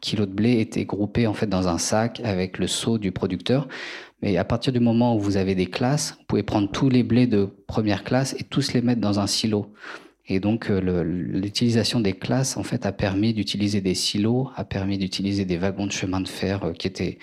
[0.00, 3.68] kilos de blé était groupé en fait dans un sac avec le seau du producteur.
[4.22, 7.02] Mais à partir du moment où vous avez des classes, vous pouvez prendre tous les
[7.02, 9.72] blés de première classe et tous les mettre dans un silo.
[10.26, 14.96] Et donc euh, l'utilisation des classes en fait a permis d'utiliser des silos, a permis
[14.96, 17.18] d'utiliser des wagons de chemin de fer euh, qui étaient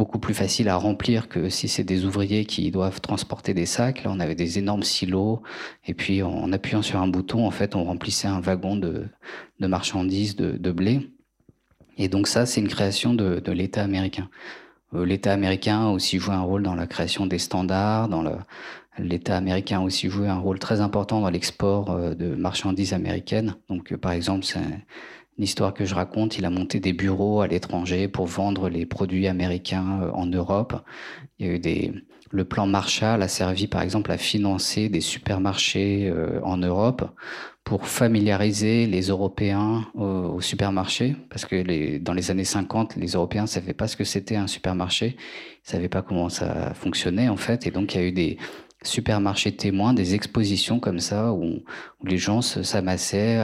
[0.00, 4.04] beaucoup plus faciles à remplir que si c'est des ouvriers qui doivent transporter des sacs.
[4.06, 5.42] On avait des énormes silos
[5.86, 9.08] et puis en appuyant sur un bouton, en fait, on remplissait un wagon de,
[9.58, 11.10] de marchandises, de, de, blé.
[11.98, 14.30] Et donc ça, c'est une création de, de l'État américain.
[14.94, 18.08] Euh, L'État américain a aussi joué un rôle dans la création des standards,
[18.98, 23.54] L'État américain a aussi joué un rôle très important dans l'export euh, de marchandises américaines.
[23.68, 24.46] Donc, euh, par exemple,
[25.40, 26.36] c'est une histoire que je raconte.
[26.36, 30.74] Il a monté des bureaux à l'étranger pour vendre les produits américains en Europe.
[31.38, 31.94] Il y a eu des,
[32.30, 37.08] le plan Marshall a servi, par exemple, à financer des supermarchés en Europe
[37.64, 43.42] pour familiariser les Européens au, supermarché, parce que les, dans les années 50, les Européens
[43.42, 47.28] ne savaient pas ce que c'était un supermarché, ils ne savaient pas comment ça fonctionnait
[47.28, 48.38] en fait, et donc il y a eu des
[48.82, 51.62] supermarchés témoins, des expositions comme ça, où,
[52.02, 53.38] les gens s'amassaient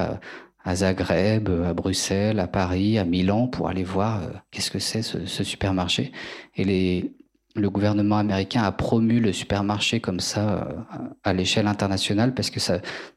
[0.66, 5.02] à, Zagreb, à Bruxelles, à Paris, à Milan, pour aller voir euh, qu'est-ce que c'est
[5.02, 6.12] ce, supermarché.
[6.57, 7.12] Et
[7.55, 12.61] le gouvernement américain a promu le supermarché comme ça euh, à l'échelle internationale parce que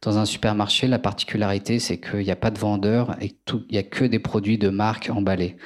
[0.02, 3.78] dans un supermarché, la particularité, c'est qu'il n'y a pas de vendeurs et il n'y
[3.80, 5.58] a que des produits de marque emballés.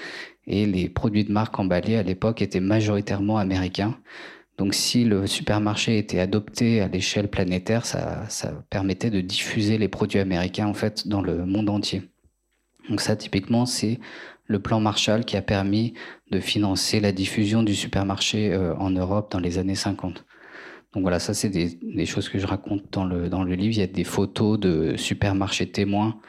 [0.48, 3.96] Et les produits de marque emballés à l'époque étaient majoritairement américains.
[4.64, 8.30] Donc si le supermarché était adopté à l'échelle planétaire, ça,
[8.70, 12.04] permettait de diffuser les produits américains en fait dans le monde entier.
[12.90, 14.00] Donc ça, typiquement, c'est
[14.46, 15.96] le plan Marshall qui a permis
[16.32, 20.24] de financer la diffusion du supermarché euh, en Europe dans les années 50.
[20.94, 23.76] Donc voilà, ça c'est des, choses que je raconte dans le, dans le livre.
[23.76, 26.22] Il y a des photos de supermarchés témoins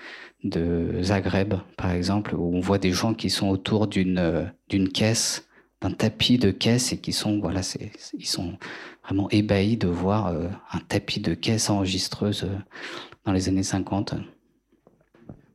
[0.42, 5.48] de Zagreb, par exemple, où on voit des gens qui sont autour d'une euh, caisse,
[5.84, 8.54] d'un tapis de caisse et qui sont, voilà, c'est, ils sont
[9.04, 12.48] vraiment ébahis de voir euh, un tapis de caisse enregistreuse
[13.26, 14.14] dans les années 50.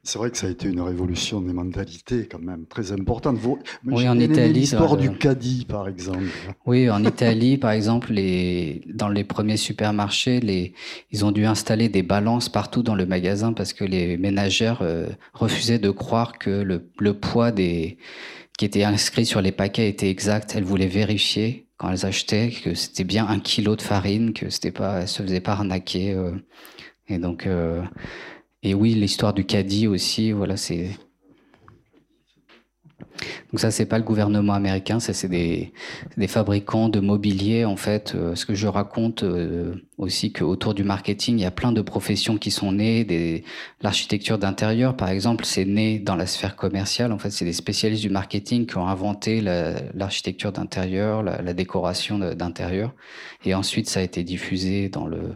[0.03, 3.37] C'est vrai que ça a été une révolution des mentalités quand même très importante.
[3.85, 4.53] oui, en Italie.
[4.53, 6.23] L'histoire du caddie, par exemple.
[6.65, 10.73] Oui, en Italie, par exemple, les, dans les premiers supermarchés, les,
[11.11, 15.07] ils ont dû installer des balances partout dans le magasin parce que les ménagères euh,
[15.33, 17.97] refusaient de croire que le, le poids des,
[18.59, 20.53] qui était inscrit sur les paquets était exact.
[20.53, 24.73] Elles voulaient vérifier quand elles achetaient que c'était bien un kilo de farine, que c'était
[24.73, 26.11] pas, se faisaient pas arnaquer.
[26.11, 26.33] Euh,
[27.07, 27.81] et donc, euh,
[28.61, 30.89] et oui, l'histoire du caddie aussi, voilà, c'est.
[33.51, 35.73] Donc ça, c'est pas le gouvernement américain, ça c'est des,
[36.17, 38.13] des, fabricants de mobilier en fait.
[38.15, 41.81] Euh, ce que je raconte euh, aussi qu'autour du marketing, il y a plein de
[41.81, 43.03] professions qui sont nées.
[43.03, 43.43] Des,
[43.81, 47.11] l'architecture d'intérieur, par exemple, c'est né dans la sphère commerciale.
[47.11, 52.19] En fait, c'est des spécialistes du marketing qui ont inventé l'architecture d'intérieur, la, la, décoration
[52.19, 52.93] d'intérieur,
[53.43, 55.35] et ensuite ça a été diffusé dans le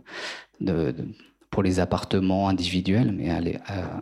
[0.62, 1.06] de, de,
[1.54, 3.30] pour les appartements individuels, mais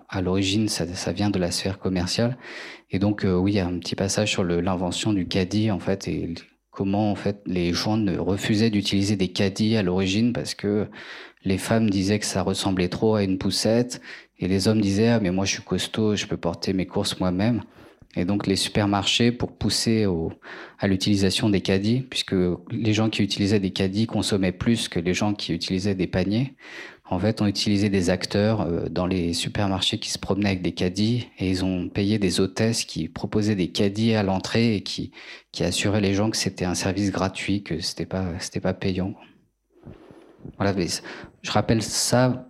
[0.08, 2.38] à, l'origine, ça, vient de la sphère commerciale.
[2.92, 6.34] Et donc, euh, oui, un petit passage sur l'invention du caddie, en fait, et
[6.70, 10.88] comment, en fait, les gens refusaient d'utiliser des caddies à l'origine parce que
[11.44, 14.00] les femmes disaient que ça ressemblait trop à une poussette,
[14.40, 17.20] et les hommes disaient, ah, mais moi, je suis costaud, je peux porter mes courses
[17.20, 17.64] moi-même.
[18.16, 20.06] Et donc les supermarchés, pour pousser
[20.80, 22.36] à l'utilisation des caddies, puisque
[22.70, 26.56] les gens qui utilisaient des caddies consommaient plus que les gens qui utilisaient des paniers,
[27.12, 30.72] en fait, ont utilisé des acteurs euh, dans les supermarchés qui se promenaient avec des
[30.72, 35.12] caddies et ils ont payé des hôtesses qui proposaient des caddies à l'entrée et qui,
[35.52, 38.28] qui assuraient les gens que c'était un service gratuit, que c'était pas,
[38.64, 39.14] pas payant.
[40.58, 40.74] Voilà,
[41.42, 42.48] je rappelle ça,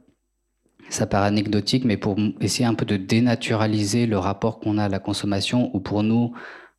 [0.89, 4.89] ça paraît anecdotique, mais pour essayer un peu de dénaturaliser le rapport qu'on a à
[4.89, 6.33] la consommation, ou pour nous,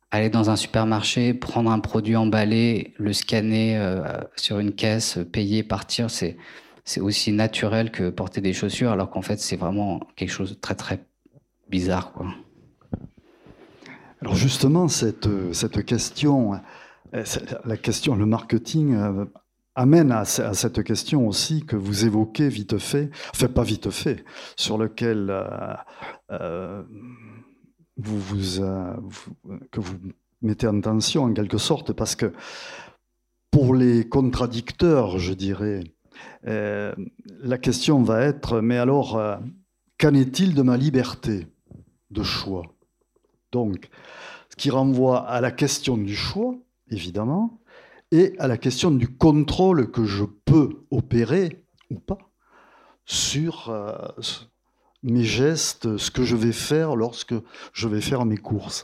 [0.09, 4.01] aller dans un supermarché, prendre un produit emballé, le scanner euh,
[4.37, 6.37] sur une caisse, payer, partir, c'est
[6.83, 10.55] c'est aussi naturel que porter des chaussures, alors qu'en fait, c'est vraiment quelque chose de
[10.55, 11.05] très très
[11.69, 12.27] bizarre, quoi.
[14.23, 16.53] Alors justement, cette, cette question,
[17.13, 17.23] euh,
[17.65, 19.25] la question, le marketing euh,
[19.75, 24.23] amène à, cette question aussi que vous évoquez vite fait, enfin pas vite fait,
[24.55, 25.29] sur lequel
[26.31, 26.83] euh,
[27.97, 28.61] vous, vous,
[29.71, 29.97] que vous
[30.41, 32.31] mettez en tension en quelque sorte, parce que
[33.51, 35.83] pour les contradicteurs, je dirais,
[36.43, 39.39] la question va être, mais alors,
[39.99, 41.47] qu'en est-il de ma liberté
[42.11, 42.63] de choix?
[43.51, 43.89] Donc,
[44.49, 46.55] ce qui renvoie à la question du choix,
[46.89, 47.59] évidemment,
[48.11, 52.19] et à la question du contrôle que je peux opérer ou pas
[53.05, 53.95] sur euh,
[55.01, 57.33] mes gestes, ce que je vais faire lorsque
[57.73, 58.83] je vais faire mes courses.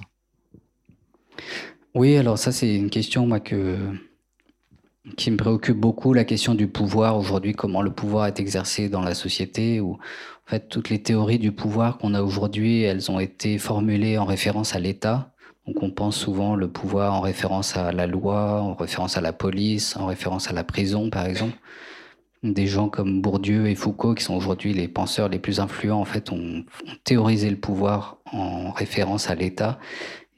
[1.94, 3.78] Oui, alors ça c'est une question moi, que,
[5.18, 9.02] qui me préoccupe beaucoup, la question du pouvoir aujourd'hui, comment le pouvoir est exercé dans
[9.02, 13.20] la société, où en fait toutes les théories du pouvoir qu'on a aujourd'hui, elles ont
[13.20, 15.32] été formulées en référence à l'État,
[15.70, 19.34] donc on pense souvent le pouvoir en référence à la loi, en référence à la
[19.34, 21.58] police, en référence à la prison par exemple.
[22.42, 26.06] Des gens comme Bourdieu et Foucault, qui sont aujourd'hui les penseurs les plus influents, en
[26.06, 26.64] fait, ont,
[27.04, 29.78] théorisé le pouvoir en référence à l'État.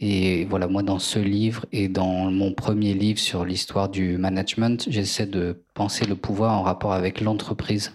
[0.04, 4.88] Et voilà, moi, dans ce livre et dans mon premier livre sur l'histoire du management,
[4.90, 7.94] j'essaie de penser le pouvoir en rapport avec l'entreprise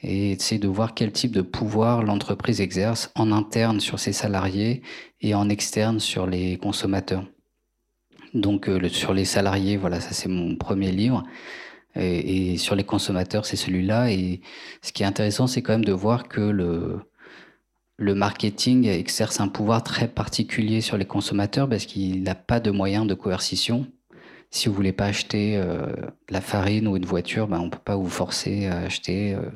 [0.00, 4.82] et essayer de voir quel type de pouvoir l'entreprise exerce en interne sur ses salariés
[5.20, 7.24] et en externe sur les consommateurs.
[8.34, 11.24] Donc euh, sur les salariés, voilà, ça c'est mon premier livre.
[11.96, 14.12] Et, sur les consommateurs, c'est celui-là.
[14.12, 14.40] Et
[14.82, 17.00] ce qui est intéressant, c'est quand même de voir que le,
[17.98, 22.70] le marketing exerce un pouvoir très particulier sur les consommateurs parce qu'il n'a pas de
[22.70, 23.86] moyens de coercition.
[24.50, 25.92] Si vous voulez pas acheter euh,
[26.30, 29.34] la farine ou une voiture, ben, on peut pas vous forcer à acheter.
[29.34, 29.50] Euh,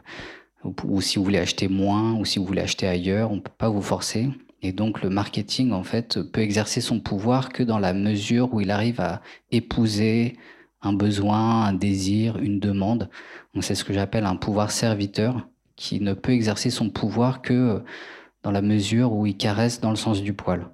[0.85, 3.69] ou, si vous voulez acheter moins, ou si vous voulez acheter ailleurs, on peut pas
[3.69, 4.29] vous forcer.
[4.61, 8.61] Et donc le marketing, en fait, peut exercer son pouvoir que dans la mesure où
[8.61, 10.37] il arrive à épouser
[10.83, 13.09] un besoin, un désir, une demande.
[13.55, 17.83] Donc c'est ce que j'appelle un pouvoir serviteur qui ne peut exercer son pouvoir que
[18.43, 20.69] dans la mesure où il caresse dans le sens du poil.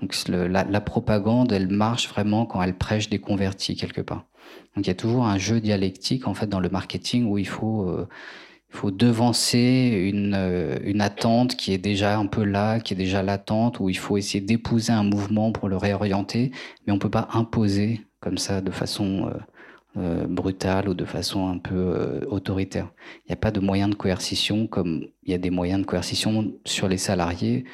[0.00, 4.26] Donc la, propagande, elle marche vraiment quand elle prêche des convertis quelque part.
[4.74, 7.48] Donc il y a toujours un jeu dialectique en fait dans le marketing où il
[7.48, 8.06] faut euh,
[8.84, 13.80] devancer une, euh, une attente qui est déjà un peu là, qui est déjà latente,
[13.80, 16.52] où il faut essayer d'épouser un mouvement pour le réorienter,
[16.86, 19.38] mais on peut pas imposer comme ça de façon euh,
[19.96, 22.92] euh, brutale ou de façon un peu autoritaire.
[23.24, 25.86] Il n'y a pas de moyen de coercition comme il y a des moyens de
[25.86, 27.64] coercition sur les salariés.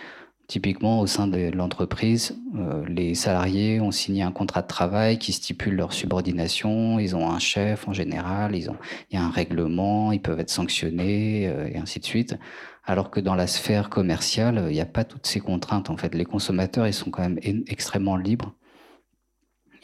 [0.52, 5.32] Typiquement, au sein de l'entreprise, euh, les salariés ont signé un contrat de travail qui
[5.32, 6.98] stipule leur subordination.
[6.98, 8.68] Ils ont un chef en général, il
[9.12, 12.36] y a un règlement, ils peuvent être sanctionnés euh, et ainsi de suite.
[12.84, 15.88] Alors que dans la sphère commerciale, il n'y a pas toutes ces contraintes.
[15.88, 18.52] En fait, les consommateurs, ils sont quand même extrêmement libres.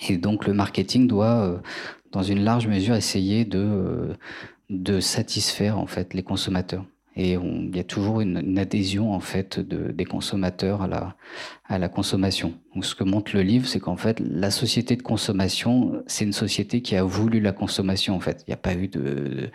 [0.08, 1.58] Et donc, le marketing doit, euh,
[2.12, 4.16] dans une large mesure, essayer de,
[4.70, 6.84] de satisfaire en fait les consommateurs
[7.18, 11.16] et il y a toujours une, adhésion en fait de, des consommateurs à la,
[11.68, 12.54] à consommation.
[12.72, 16.32] Donc, ce que montre le livre, c'est qu'en fait la société de consommation, c'est une
[16.32, 18.44] société qui a voulu la consommation en fait.
[18.46, 19.50] Il n'y a pas eu de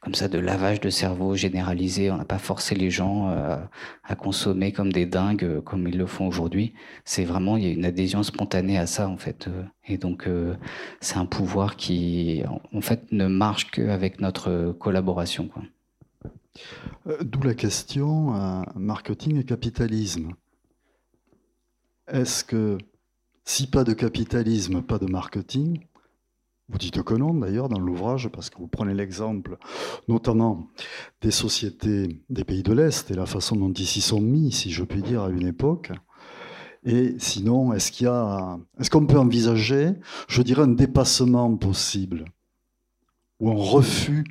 [0.00, 2.10] comme ça de lavage de cerveau généralisé.
[2.10, 3.56] On n'a pas forcé les gens euh,
[4.04, 6.74] à consommer comme des dingues euh, comme ils le font aujourd'hui.
[7.06, 9.48] C'est vraiment il y a une adhésion spontanée à ça en fait.
[9.48, 9.62] Euh.
[9.88, 10.28] Et donc
[11.00, 15.46] c'est un pouvoir qui en fait ne marche qu'avec notre collaboration.
[15.46, 15.62] Quoi.
[17.06, 20.32] Euh, d'où la question euh, marketing et capitalisme.
[22.08, 22.78] Est-ce que
[23.44, 25.86] si pas de capitalisme, pas de marketing,
[26.68, 29.56] vous dites que non d'ailleurs dans l'ouvrage, parce que vous prenez l'exemple
[30.08, 30.68] notamment
[31.20, 34.70] des sociétés des pays de l'Est et la façon dont ils s'y sont mis, si
[34.70, 35.92] je puis dire, à une époque.
[36.84, 39.92] Et sinon, est-ce qu'il y a, est-ce qu'on peut envisager,
[40.28, 42.24] je dirais, un dépassement possible
[43.40, 44.24] ou un refus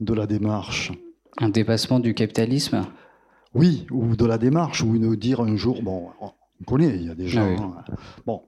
[0.00, 0.92] de la démarche?
[1.40, 2.86] Un dépassement du capitalisme?
[3.54, 7.10] Oui, ou de la démarche, ou nous dire un jour, bon, on connaît, il y
[7.10, 7.84] a des gens, ah
[8.26, 8.42] bon,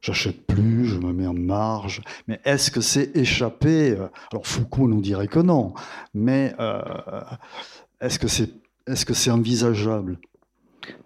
[0.00, 3.96] j'achète plus, je me mets en marge, mais est-ce que c'est échappé?
[4.32, 5.74] Alors Foucault nous dirait que non,
[6.12, 6.82] mais euh,
[8.00, 8.50] est-ce que c'est
[8.88, 10.18] est -ce c'est envisageable?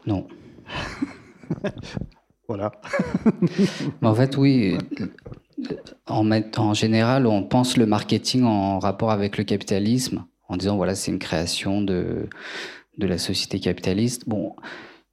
[0.07, 0.27] Non.
[2.49, 2.73] voilà.
[4.03, 4.79] en fait, oui.
[6.07, 10.95] En, en général, on pense le marketing en rapport avec le capitalisme en disant voilà
[10.95, 12.29] c'est une création de,
[12.99, 14.29] de la société capitaliste.
[14.29, 14.55] Bon,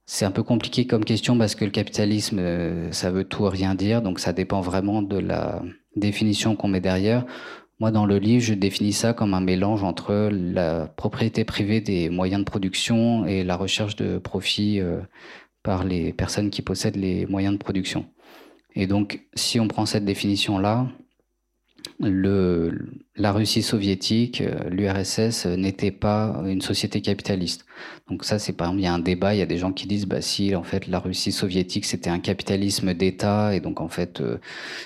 [0.06, 3.74] c'est un peu compliqué comme question parce que le capitalisme, euh, ça veut tout rien
[3.74, 5.62] dire, donc ça dépend vraiment de la
[5.96, 7.24] définition qu'on met derrière.
[7.80, 12.08] Moi, dans le livre, je définis ça comme un mélange entre la propriété privée des
[12.08, 15.00] moyens de production et la recherche de profit euh,
[15.62, 18.06] par les personnes qui possèdent les moyens de production.
[18.76, 20.86] Et donc, si on prend cette définition-là,
[22.00, 27.66] le, la Russie soviétique, euh, l'URSS euh, n'était pas une société capitaliste.
[28.08, 29.72] Donc ça, c'est par exemple, il y a un débat, il y a des gens
[29.72, 33.80] qui disent, bah si, en fait, la Russie soviétique, c'était un capitalisme d'État, et donc
[33.80, 34.38] en fait, euh,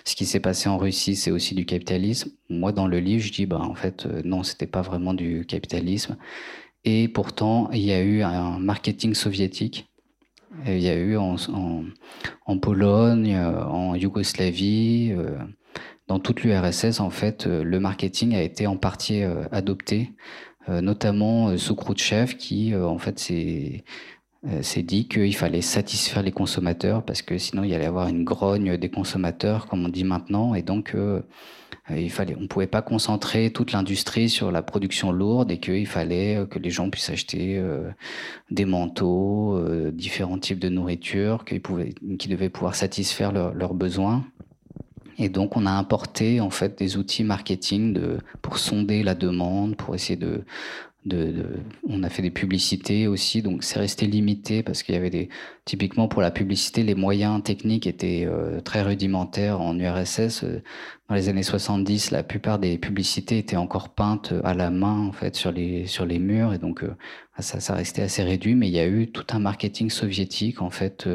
[0.05, 2.30] ce qui s'est passé en Russie, c'est aussi du capitalisme.
[2.51, 6.16] Moi, dans le livre, je dis, bah en fait, non, c'était pas vraiment du capitalisme.
[6.84, 9.88] Et pourtant, il y a eu un marketing soviétique.
[10.66, 11.84] Il y a eu en, en,
[12.46, 15.14] en Pologne, en Yougoslavie,
[16.09, 20.12] dans toute l'URSS, en fait, euh, le marketing a été en partie euh, adopté,
[20.68, 27.22] euh, notamment sous Khrouchtchev, qui, en fait, s'est dit qu'il fallait satisfaire les consommateurs parce
[27.22, 30.62] que sinon il y allait avoir une grogne des consommateurs, comme on dit maintenant, et
[30.62, 30.94] donc
[31.90, 36.46] il fallait, on pouvait pas concentrer toute l'industrie sur la production lourde et qu'il fallait
[36.50, 37.61] que les gens puissent acheter
[38.50, 44.24] des manteaux, différents types de nourriture, qu'ils pouvaient, qu'ils devaient pouvoir satisfaire leurs besoins.
[45.19, 49.77] Et donc, on a importé en fait des outils marketing de, pour sonder la demande,
[49.77, 50.45] pour essayer de,
[51.07, 51.47] de, de,
[51.89, 55.29] on a fait des publicités aussi, donc c'est resté limité parce qu'il y avait des,
[55.64, 60.45] typiquement pour la publicité, les moyens techniques étaient euh, très rudimentaires en URSS.
[60.45, 60.62] Euh,
[61.09, 65.12] dans les années 70, la plupart des publicités étaient encore peintes à la main en
[65.12, 66.95] fait sur les sur les murs et donc euh,
[67.39, 68.55] ça, ça restait assez réduit.
[68.55, 71.09] Mais il y a eu tout un marketing soviétique en fait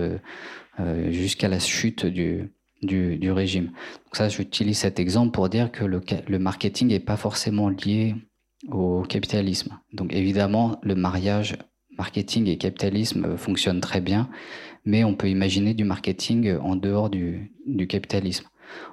[1.12, 2.50] jusqu'à la chute du
[2.86, 3.66] du, régime.
[3.66, 8.16] Donc ça, j'utilise cet exemple pour dire que le, le marketing n'est pas forcément lié
[8.70, 9.80] au capitalisme.
[9.94, 11.58] Donc évidemment, le mariage
[11.98, 14.30] marketing et capitalisme fonctionne très bien,
[14.86, 18.48] mais on peut imaginer du marketing en dehors du, du capitalisme.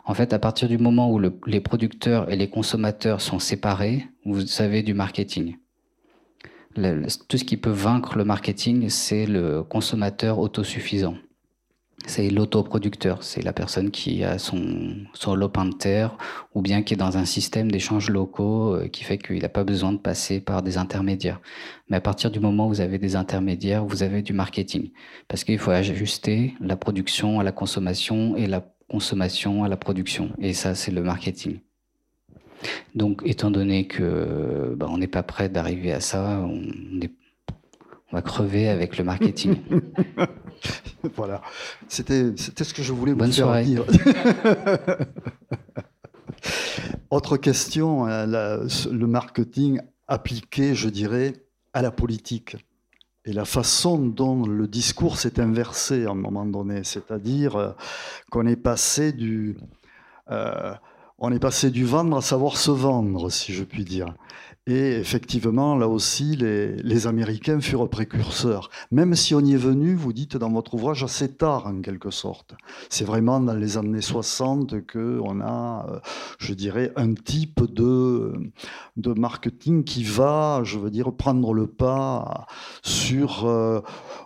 [0.05, 4.47] En fait, à partir du moment où les producteurs et les consommateurs sont séparés, vous
[4.47, 5.57] savez du marketing.
[6.75, 11.17] tout ce qui peut vaincre le marketing, c'est le consommateur autosuffisant
[12.07, 16.17] c'est l'autoproducteur, c'est la personne qui a son, son lopin de terre
[16.55, 19.65] ou bien qui est dans un système d'échanges locaux euh, qui fait qu'il n'a pas
[19.65, 21.41] besoin de passer par des intermédiaires.
[21.89, 24.91] Mais à partir du moment où vous avez des intermédiaires, vous avez du marketing.
[25.29, 30.31] Parce qu'il faut ajuster la production à la consommation et la consommation à la production.
[30.39, 31.61] Et ça, c'est le marketing.
[32.95, 36.63] Donc, étant donné que bah, on n'est pas prêt d'arriver à ça, on,
[38.13, 39.57] on va crever avec le marketing.
[41.17, 41.43] voilà,
[41.89, 43.85] c'était ce que je voulais vous faire dire.
[47.11, 51.35] Autre question, hein, le marketing appliqué, je dirais,
[51.73, 52.57] à la politique
[53.25, 57.73] et la façon dont le discours s'est inversé à un moment donné, c'est-à-dire euh,
[58.31, 59.57] qu'on est passé du
[60.31, 60.75] euh,
[61.19, 64.15] on est passé du vendre à savoir se vendre, si je puis dire.
[64.71, 68.71] Et effectivement, là aussi, les, Américains furent précurseurs.
[68.93, 72.13] Même si on y est venu, vous dites dans votre ouvrage, assez tard en quelque
[72.13, 72.55] sorte.
[72.89, 75.99] C'est vraiment dans les années 60 qu'on a, euh,
[76.39, 78.33] je dirais, un type de,
[78.97, 82.47] marketing qui va, je veux dire, prendre le pas
[82.85, 83.81] sur, euh,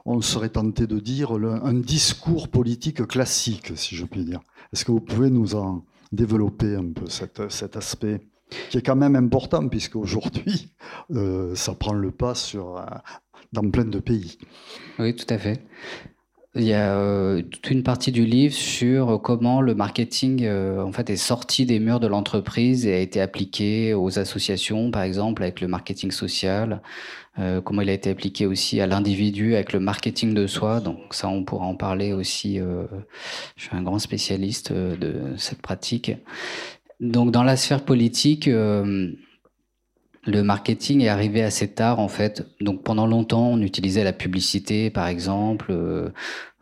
[0.05, 4.41] on serait tenté de dire, un discours politique classique, si je puis dire.
[4.75, 8.21] Est-ce que vous pouvez nous en développer un peu cet aspect?
[8.71, 10.69] Qui est quand même important, puisque aujourd'hui,
[11.13, 12.85] euh, ça prend le pas sur, euh,
[13.53, 14.39] dans plein de pays.
[14.99, 15.63] Oui, tout à fait.
[16.57, 21.11] Il y a euh, toute une partie du livre sur comment le marketing en fait
[21.11, 25.61] est sorti des murs de l'entreprise et a été appliqué aux associations, par exemple avec
[25.61, 26.81] le marketing social,
[27.65, 30.79] comment il a été appliqué aussi à l'individu avec le marketing de soi.
[30.79, 32.59] Donc ça, on pourra en parler aussi.
[32.59, 36.13] je suis un grand spécialiste de cette pratique.
[37.05, 39.13] Donc dans la sphère politique, euh,
[40.27, 42.47] le marketing est arrivé assez tard en fait.
[42.63, 45.67] Donc pendant longtemps, on utilisait la publicité, par exemple.
[45.71, 46.09] Euh,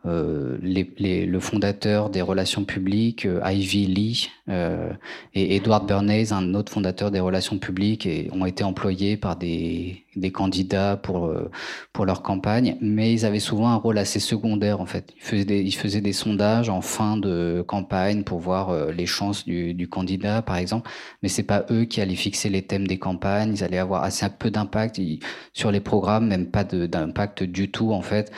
[0.05, 4.91] euh, les, le fondateur des relations publiques, euh, Ivy Lee, euh,
[5.33, 10.03] et Edward Bernays, un autre fondateur des relations publiques, et, ont été employés par des,
[10.17, 11.49] des candidats pour, euh,
[11.93, 15.13] pour leur campagne, mais ils avaient souvent un rôle assez secondaire en fait.
[15.15, 19.45] Ils faisaient des, ils faisaient des sondages en fin de campagne pour voir les chances
[19.45, 20.89] du, du candidat, par exemple,
[21.21, 23.53] mais c'est pas eux qui allaient fixer les thèmes des campagnes.
[23.53, 24.99] Ils allaient avoir assez peu d'impact
[25.53, 28.31] sur les programmes, même pas d'impact du tout en fait.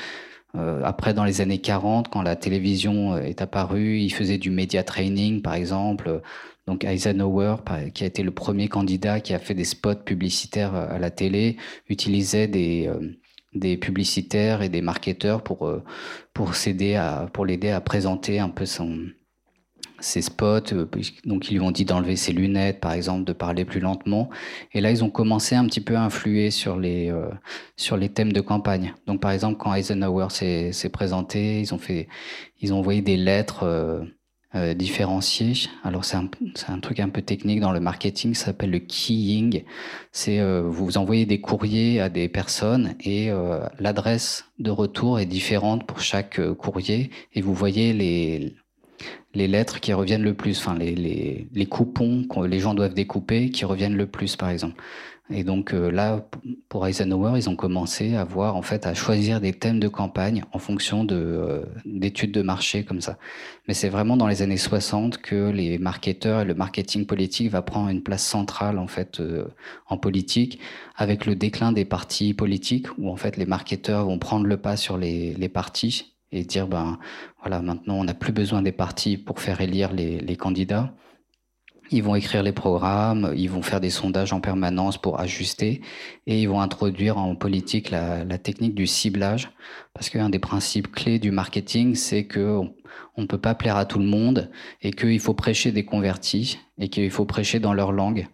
[0.58, 4.52] Euh, après, dans les années 40, quand la télévision euh, est apparue, il faisait du
[4.52, 6.22] media training, par exemple.
[6.68, 7.58] Donc Eisenhower,
[7.94, 11.12] qui a été le premier candidat qui a fait des spots publicitaires euh, à la
[11.12, 11.58] télé,
[11.90, 12.90] utilisait des,
[13.54, 15.72] des publicitaires et des marketeurs pour,
[16.34, 19.00] pour s'aider à, pour l'aider à présenter un peu son,
[20.00, 20.74] ses spots.
[20.74, 20.88] Euh,
[21.26, 24.30] donc, ils lui ont dit d'enlever ses lunettes, par exemple, de parler plus lentement.
[24.74, 27.30] Et là, ils ont commencé un petit peu à influer sur les, euh,
[27.78, 28.94] sur les thèmes de campagne.
[29.08, 32.08] Donc, par exemple, quand Eisenhower s'est présenté, ils ont fait,
[32.62, 34.04] ils ont envoyé des lettres euh,
[34.56, 35.70] euh différenciées.
[35.84, 36.30] Alors, c'est un,
[36.68, 39.64] un, truc un peu technique dans le marketing, ça s'appelle le keying.
[40.12, 43.30] C'est vous envoyez des courriers à des personnes et
[43.80, 48.56] l'adresse de retour est différente pour chaque courrier et vous voyez les
[49.34, 52.94] les lettres qui reviennent le plus, enfin les, les, les coupons que les gens doivent
[52.94, 54.82] découper qui reviennent le plus, par exemple.
[55.32, 56.24] Et donc euh, là,
[56.70, 60.44] pour Eisenhower, ils ont commencé à voir, en fait, à choisir des thèmes de campagne
[60.52, 63.18] en fonction de euh, d'études de marché comme ça.
[63.68, 67.64] Mais c'est vraiment dans les années 60 que les marketeurs et le marketing politique va
[67.64, 69.48] prendre une place centrale en fait euh,
[69.88, 70.60] en politique,
[70.96, 74.78] avec le déclin des partis politiques où en fait les marketeurs vont prendre le pas
[74.78, 77.00] sur les, les partis et dire ben
[77.42, 80.94] voilà maintenant on n'a plus besoin des partis pour faire élire les, candidats.
[81.92, 85.82] Ils vont écrire les programmes, ils vont faire des sondages en permanence pour ajuster
[86.26, 89.52] et ils vont introduire en politique la, la technique du ciblage
[89.94, 92.60] parce qu'un des principes clés du marketing c'est que
[93.18, 96.60] on ne peut pas plaire à tout le monde et qu'il faut prêcher des convertis
[96.78, 98.28] et qu'il faut prêcher dans leur langue.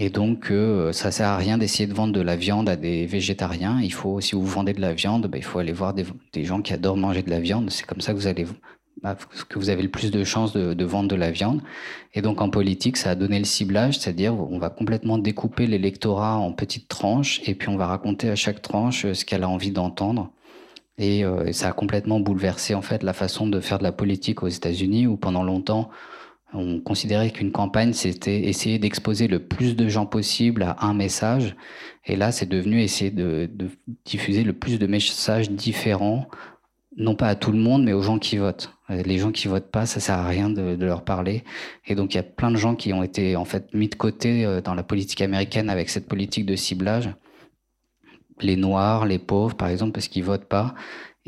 [0.00, 3.04] Et donc, euh, ça sert à rien d'essayer de vendre de la viande à des
[3.06, 3.80] végétariens.
[3.82, 6.62] Il faut, si vous vendez de la viande, bah, il faut aller voir des, gens
[6.62, 7.70] qui adorent manger de la viande.
[7.70, 8.54] C'est comme ça que vous
[9.02, 9.16] bah,
[9.66, 11.62] avez le plus de chances de, vendre de la viande.
[12.14, 16.36] Et donc, en politique, ça a donné le ciblage, c'est-à-dire on va complètement découper l'électorat
[16.36, 19.48] en petites tranches et puis on va raconter à chaque tranche euh, ce qu'elle a
[19.48, 20.30] envie d'entendre.
[20.98, 24.44] Et euh, ça a complètement bouleversé en fait la façon de faire de la politique
[24.44, 25.90] aux États-Unis, où pendant longtemps
[26.54, 31.56] on considérait qu'une campagne, c'était essayer d'exposer le plus de gens possible à un message.
[32.06, 33.50] Et là, c'est devenu essayer de,
[34.04, 36.26] diffuser le plus de messages différents,
[36.96, 38.72] non pas à tout le monde, mais aux gens qui votent.
[38.88, 41.44] Les gens qui votent pas, ça sert à rien de, leur parler.
[41.86, 43.94] Et donc, il y a plein de gens qui ont été en fait mis de
[43.94, 47.10] côté euh, dans la politique américaine avec cette politique de ciblage.
[48.40, 50.74] Les noirs, les pauvres, par exemple, parce qu'ils votent pas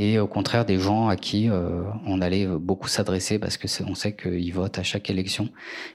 [0.01, 3.95] et au contraire des gens à qui euh, on allait beaucoup s'adresser parce que on
[3.95, 5.51] sait qu'ils votent à chaque élection.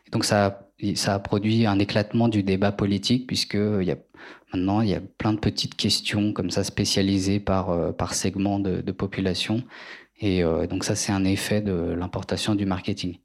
[0.05, 0.61] Et donc ça a,
[0.93, 3.97] ça a produit un éclatement du débat politique puisque il y a,
[4.53, 8.59] maintenant il y a plein de petites questions comme ça spécialisées par euh, par segment
[8.59, 9.63] de, population
[10.19, 13.17] et euh, donc ça c'est un effet de l'importation du marketing.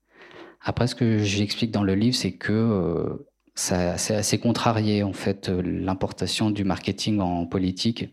[0.62, 3.20] Après ce que j'explique dans le livre c'est que
[3.54, 8.06] ça c'est assez contrarié en fait l'importation du marketing en politique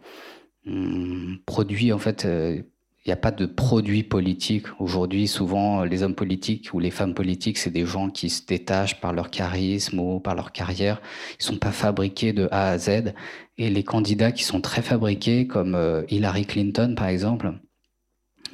[1.45, 2.61] produit, en fait, il euh,
[3.05, 4.67] n'y a pas de produit politique.
[4.79, 8.99] Aujourd'hui, souvent, les hommes politiques ou les femmes politiques, c'est des gens qui se détachent
[8.99, 11.01] par leur charisme ou par leur carrière.
[11.39, 13.13] Ils sont pas fabriqués de A à Z.
[13.57, 17.53] Et les candidats qui sont très fabriqués, comme euh, Hillary Clinton, par exemple,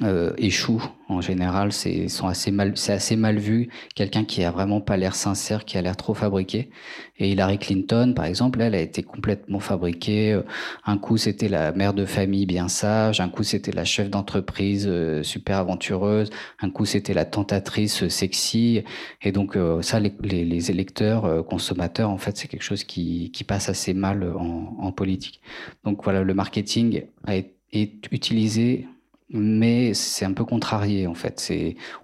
[0.02, 3.68] euh, échouent en général, c'est sont assez mal, c'est assez mal vu.
[3.94, 6.70] Quelqu'un qui a vraiment pas l'air sincère, qui a l'air trop fabriqué.
[7.18, 10.32] Et Hillary Clinton, par exemple, elle a été complètement fabriquée.
[10.32, 10.42] Euh,
[10.86, 13.20] un coup, c'était la mère de famille bien sage.
[13.20, 16.30] Un coup, c'était la chef d'entreprise euh, super aventureuse.
[16.60, 18.82] Un coup, c'était la tentatrice sexy.
[19.22, 23.68] Et donc, ça, les, les, électeurs, consommateurs, en fait, c'est quelque chose qui, qui passe
[23.68, 25.40] assez mal en, en politique.
[25.84, 28.86] Donc voilà, le marketing a, est utilisé
[29.34, 31.52] mais c'est un peu contrarié en fait.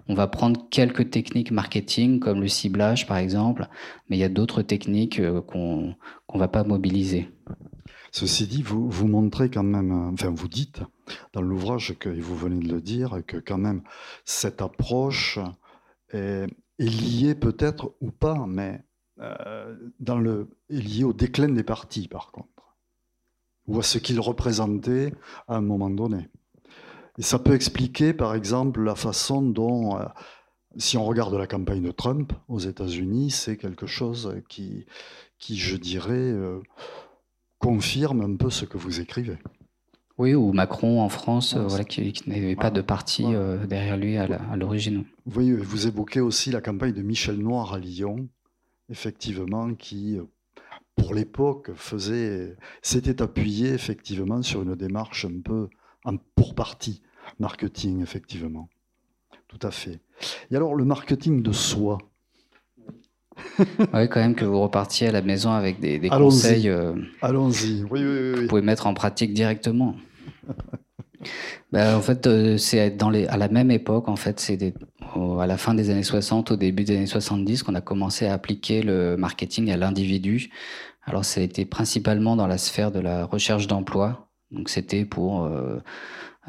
[0.09, 3.67] On va prendre quelques techniques marketing comme le ciblage par exemple,
[4.09, 5.95] mais il y a d'autres techniques euh, qu'on
[6.27, 7.29] qu'on va pas mobiliser.
[8.11, 10.81] Ceci dit, vous, vous montrez quand même, euh, enfin vous dites
[11.31, 13.81] dans l'ouvrage que vous venez de le dire, que quand même
[14.25, 15.39] cette approche
[16.09, 16.47] est,
[16.79, 18.83] est liée peut-être ou pas, mais
[19.21, 22.75] euh, dans le, est liée au déclin des partis par contre,
[23.67, 25.13] ou à ce qu'ils représentaient
[25.47, 26.27] à un moment donné.
[27.17, 30.05] Et ça peut expliquer, par exemple, la façon dont, euh,
[30.77, 34.85] si on regarde la campagne de Trump aux États-Unis, c'est quelque chose qui,
[35.37, 36.61] qui je dirais, euh,
[37.59, 39.37] confirme un peu ce que vous écrivez.
[40.17, 43.25] Oui, ou Macron en France, euh, voilà, qui, n'avait pas de parti
[43.67, 45.03] derrière lui à l'origine.
[45.35, 48.29] Oui, vous évoquez aussi la campagne de Michel Noir à Lyon,
[48.89, 50.19] effectivement, qui,
[50.95, 55.69] pour l'époque, faisait, s'était appuyé effectivement sur une démarche un peu
[56.35, 57.01] pour partie
[57.39, 58.69] marketing, effectivement.
[59.47, 59.99] Tout à fait.
[60.49, 61.97] Et alors, le marketing de soi?
[63.59, 66.69] Oui, quand même que vous repartiez à la maison avec des, conseils.
[66.69, 67.83] Euh, Allons-y.
[67.89, 69.95] Oui, oui, oui, Vous pouvez mettre en pratique directement.
[71.71, 74.73] ben, en fait, euh, c'est dans les, à la même époque, en fait, c'est
[75.39, 78.33] à la fin des années 60, au début des années 70, qu'on a commencé à
[78.33, 80.49] appliquer le marketing à l'individu.
[81.03, 85.45] Alors, ça a été principalement dans la sphère de la recherche d'emploi, donc c'était pour
[85.45, 85.79] euh,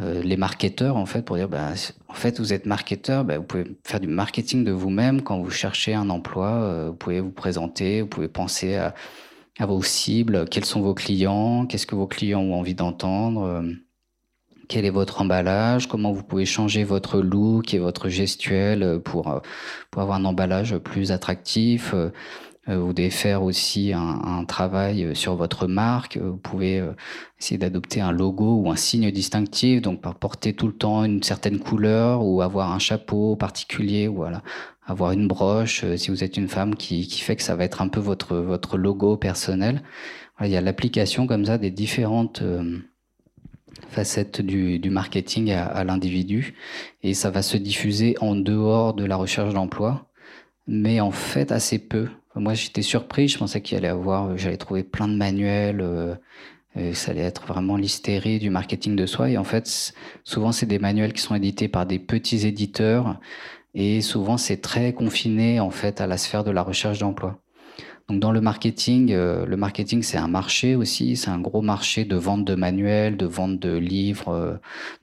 [0.01, 1.73] euh, les marketeurs en fait pour dire bah,
[2.09, 5.51] en fait vous êtes marketeur, bah, vous pouvez faire du marketing de vous-même quand vous
[5.51, 8.95] cherchez un emploi, euh, vous pouvez vous présenter, vous pouvez penser à,
[9.59, 13.65] à, vos cibles, quels sont vos clients, qu'est-ce que vos clients ont envie d'entendre,
[14.69, 19.41] quel est votre emballage, comment vous pouvez changer votre look et votre gestuelle pour,
[19.91, 21.95] pour avoir un emballage plus attractif.
[22.69, 26.17] Euh, vous devez faire aussi un, travail euh, sur votre marque.
[26.17, 26.93] Vous pouvez euh,
[27.41, 31.59] essayer d'adopter un logo ou un signe distinctif, donc porter tout le temps une certaine
[31.59, 34.43] couleur ou avoir un chapeau particulier, voilà,
[34.87, 37.83] avoir une broche si vous êtes une femme qui, qui, fait que ça va être
[37.83, 39.83] un peu votre, votre logo personnel.
[40.41, 42.43] il y a l'application comme ça des différentes
[43.89, 46.55] facettes du, du marketing à, à l'individu
[47.03, 50.07] et ça va se diffuser en dehors de la recherche d'emploi,
[50.67, 52.09] mais en fait assez peu.
[52.35, 53.29] Moi, j'étais surpris.
[53.29, 55.81] Je pensais qu'il allait avoir, euh, j'allais trouver plein de manuels.
[55.81, 56.15] Euh,
[56.95, 59.31] ça allait être vraiment l'hystérie du marketing de soi.
[59.31, 59.93] Et en fait,
[60.25, 63.21] souvent, c'est des manuels qui sont édités par des petits éditeurs.
[63.75, 67.43] Et souvent, c'est très confiné, en fait, à la sphère de la recherche d'emploi.
[68.09, 72.05] Donc dans le marketing, euh, le marketing c'est un marché aussi, c'est un gros marché
[72.05, 74.55] de vente de manuels, de vente de livres, euh,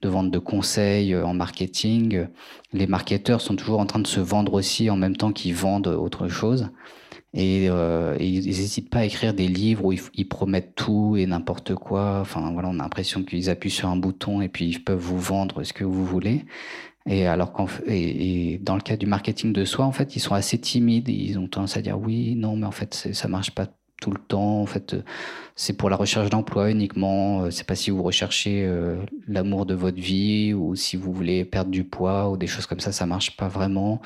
[0.01, 2.27] de vente de conseils euh, en marketing.
[2.73, 5.87] Les marketeurs sont toujours en train de se vendre aussi en même temps qu'ils vendent
[5.87, 6.69] autre chose.
[7.33, 12.19] Et, ils n'hésitent pas à écrire des livres où ils, promettent tout et n'importe quoi.
[12.21, 15.19] Enfin voilà, on a l'impression qu'ils appuient sur un bouton et puis ils peuvent vous
[15.19, 16.45] vendre ce que vous voulez.
[17.05, 17.53] Et alors
[17.87, 21.09] et, dans le cas du marketing de soi, en fait, ils sont assez timides.
[21.09, 23.67] Ils ont tendance à dire oui, non, mais en fait, ça marche pas
[23.99, 24.61] tout le temps.
[24.61, 24.95] En fait,
[25.55, 27.43] c'est pour la recherche d'emploi uniquement.
[27.43, 31.45] Euh, c'est pas si vous recherchez euh, l'amour de votre vie ou si vous voulez
[31.45, 34.01] perdre du poids ou des choses comme ça, ça marche pas vraiment.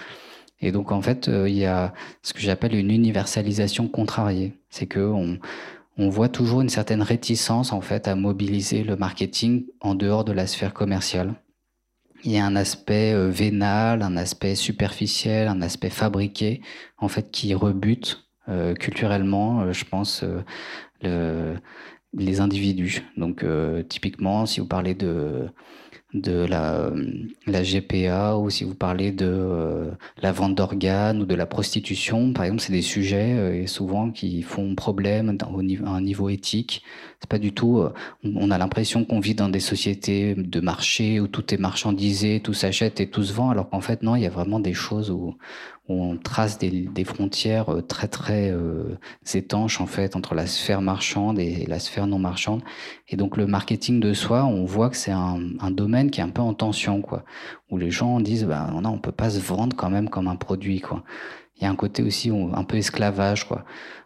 [0.63, 1.93] Et donc, en fait, euh, il y a
[2.23, 4.53] ce que j'appelle une universalisation contrariée.
[4.69, 5.37] C'est que on,
[6.09, 10.47] voit toujours une certaine réticence en fait à mobiliser le marketing en dehors de la
[10.47, 11.35] sphère commerciale.
[12.23, 16.61] Il y a un aspect euh, vénal, un aspect superficiel, un aspect fabriqué,
[16.97, 20.23] en fait, qui rebute euh, culturellement, je pense,
[21.01, 21.55] le,
[22.13, 23.03] les individus.
[23.17, 23.45] Donc,
[23.89, 25.49] typiquement, si vous parlez de
[26.13, 26.91] de la,
[27.47, 29.91] la GPA ou si vous parlez de euh,
[30.21, 34.41] la vente d'organes ou de la prostitution, par exemple, c'est des sujets euh, souvent qui
[34.43, 36.83] font problème au à un niveau éthique.
[37.23, 37.79] C'est pas du tout.
[37.79, 37.93] Euh,
[38.25, 42.53] on a l'impression qu'on vit dans des sociétés de marché où tout est marchandisé, tout
[42.53, 45.09] s'achète et tout se vend, alors qu'en fait non, il y a vraiment des choses
[45.09, 45.35] où,
[45.87, 48.97] on trace des, frontières euh, très très euh,
[49.33, 52.61] étanches en fait entre la sphère marchande et la sphère non marchande.
[53.07, 55.39] Et donc le marketing de soi, on voit que c'est un,
[55.71, 57.23] domaine qui est un peu en tension quoi,
[57.69, 60.35] où les gens disent bah non, on peut pas se vendre quand même comme un
[60.35, 61.03] produit quoi.
[61.57, 63.63] Il y a un côté aussi un peu esclavage quoi.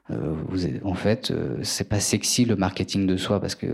[0.09, 1.33] Euh, vous, en fait,
[1.63, 3.67] c'est pas sexy le marketing de soi parce que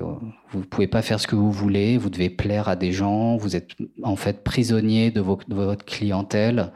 [0.52, 3.56] vous pouvez pas faire ce que vous voulez, vous devez plaire à des gens, vous
[3.56, 3.72] êtes
[4.02, 6.72] en fait prisonnier de, de votre clientèle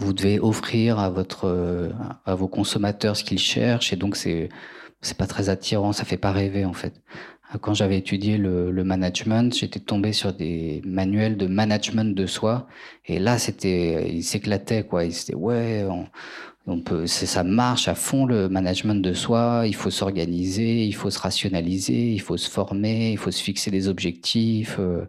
[0.00, 1.90] vous devez offrir à votre euh,
[2.24, 4.48] à vos consommateurs ce qu'ils cherchent et donc c'est
[5.00, 7.02] c'est pas très attirant, ça fait pas rêver en fait.
[7.60, 12.66] Quand j'avais étudié le, le management, j'étais tombé sur des manuels de management de soi
[13.04, 16.06] et là c'était il s'éclatait quoi, il s'était ouais, on,
[16.66, 19.64] on peut, ça marche à fond le management de soi.
[19.66, 23.70] Il faut s'organiser, il faut se rationaliser, il faut se former, il faut se fixer
[23.70, 24.76] des objectifs.
[24.78, 25.04] Euh,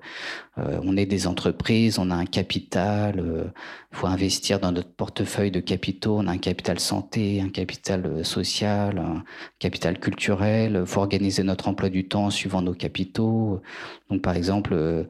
[0.58, 3.22] euh, on est des entreprises, on a un capital.
[3.22, 3.46] Euh,
[3.94, 6.18] il faut investir dans notre portefeuille de capitaux.
[6.20, 9.24] On a un capital santé, un capital social, un
[9.58, 10.80] capital culturel.
[10.82, 13.62] Il faut organiser notre emploi du temps suivant nos capitaux.
[14.10, 15.08] Donc, par exemple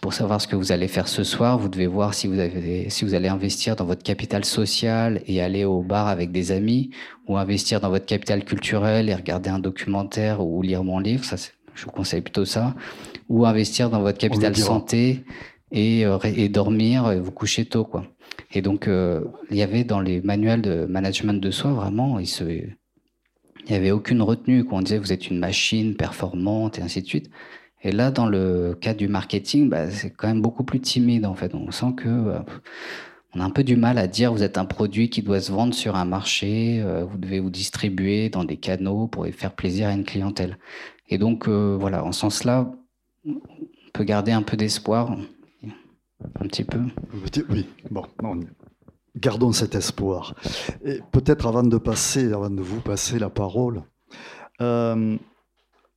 [0.00, 2.88] pour savoir ce que vous allez faire ce soir, vous devez voir si vous, avez,
[2.88, 6.90] si vous allez investir dans votre capital social et aller au bar avec des amis,
[7.28, 11.24] ou investir dans votre capital culturel et regarder un documentaire ou lire mon livre.
[11.24, 11.36] Ça,
[11.74, 12.74] je vous conseille plutôt ça.
[13.28, 15.24] Ou investir dans votre capital santé
[15.70, 18.04] et, euh, et dormir, et vous coucher tôt, quoi.
[18.54, 22.26] Et donc, euh, il y avait dans les manuels de management de soi, vraiment, il
[22.26, 22.76] se, il
[23.70, 24.64] n'y avait aucune retenue.
[24.64, 27.30] Quand on disait vous êtes une machine performante et ainsi de suite.
[27.84, 31.34] Et là, dans le cas du marketing, bah, c'est quand même beaucoup plus timide en
[31.34, 31.54] fait.
[31.54, 32.38] On sent que euh,
[33.34, 35.50] on a un peu du mal à dire vous êtes un produit qui doit se
[35.50, 39.88] vendre sur un marché, euh, vous devez vous distribuer dans des canaux pour faire plaisir
[39.88, 40.58] à une clientèle.
[41.08, 42.70] Et donc euh, voilà, en ce sens-là,
[43.26, 43.40] on
[43.92, 45.16] peut garder un peu d'espoir,
[46.40, 46.80] un petit peu.
[47.48, 48.04] Oui, bon,
[49.16, 50.36] gardons cet espoir.
[50.84, 53.82] Et peut-être avant de passer, avant de vous passer la parole,
[54.60, 55.18] un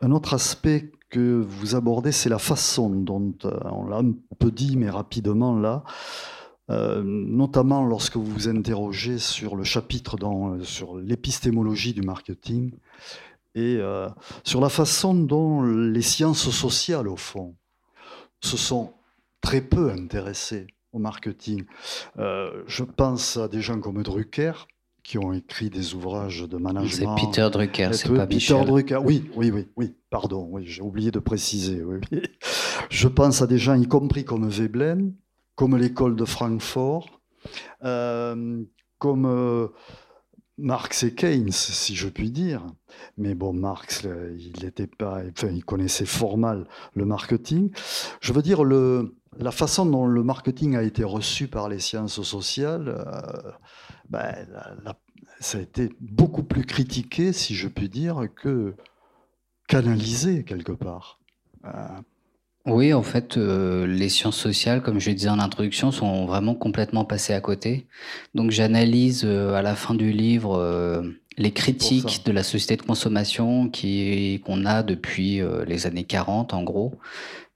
[0.01, 4.78] autre aspect que vous abordez, c'est la façon dont, euh, on l'a un peu dit,
[4.78, 5.84] mais rapidement là,
[6.72, 12.72] euh, notamment lorsque vous vous interrogez sur le chapitre dans, euh, sur l'épistémologie du marketing
[13.53, 13.80] et
[14.43, 17.56] sur la façon dont les sciences sociales, au fond,
[18.41, 18.91] se sont
[19.39, 21.64] très peu intéressés au marketing.
[22.18, 24.68] Je pense à des gens comme Drucker,
[25.06, 27.16] qui ont écrit des ouvrages de management.
[27.16, 31.12] C'est Peter Drucker, c'est pas Peter Drucker, oui, oui, oui, oui, pardon, oui, j'ai oublié
[31.12, 31.84] de préciser.
[31.84, 31.99] Oui,
[32.89, 35.14] Je pense à des gens, y compris comme Veblen,
[35.53, 37.22] comme l'école de Francfort,
[37.84, 38.64] euh,
[38.97, 39.68] comme euh,
[40.58, 42.66] Marx et Keynes, si je puis dire.
[43.20, 44.08] Mais bon, Marx,
[44.39, 47.70] il n'était pas, enfin, il connaissait fort mal le marketing.
[48.22, 52.22] Je veux dire, le, la façon dont le marketing a été reçu par les sciences
[52.22, 53.51] sociales, euh,
[54.10, 54.34] ben,
[55.39, 58.74] ça a été beaucoup plus critiqué, si je puis dire, que
[59.68, 61.20] canalisé quelque part.
[61.66, 61.70] Euh,
[62.66, 67.06] oui, en fait, euh, les sciences sociales, comme je disais en introduction, sont vraiment complètement
[67.06, 67.88] passées à côté.
[68.34, 71.03] Donc j'analyse à la fin du livre
[71.38, 76.64] les critiques de la société de consommation qui qu'on a depuis les années 40 en
[76.64, 76.97] gros.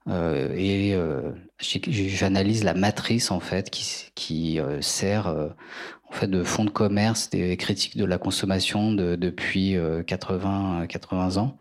[0.08, 5.34] Euh, et euh, j'analyse la matrice en fait qui, qui euh, sert
[6.10, 11.36] en fait de fond de commerce des critiques de la consommation de, depuis 80 80
[11.36, 11.58] ans.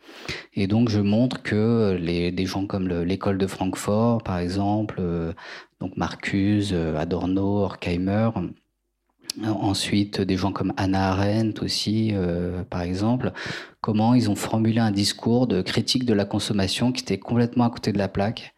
[0.56, 5.02] Et donc je montre que les des gens comme l'école de Francfort par exemple,
[5.80, 8.30] donc Marcuse, Adorno, Horkheimer
[9.46, 13.32] Ensuite, des gens comme Anna Arendt aussi, euh, par exemple,
[13.80, 17.70] comment ils ont formulé un discours de critique de la consommation qui était complètement à
[17.70, 18.54] côté de la plaque,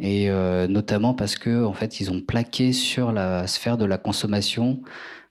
[0.00, 3.98] et euh, notamment parce que en fait, ils ont plaqué sur la sphère de la
[3.98, 4.82] consommation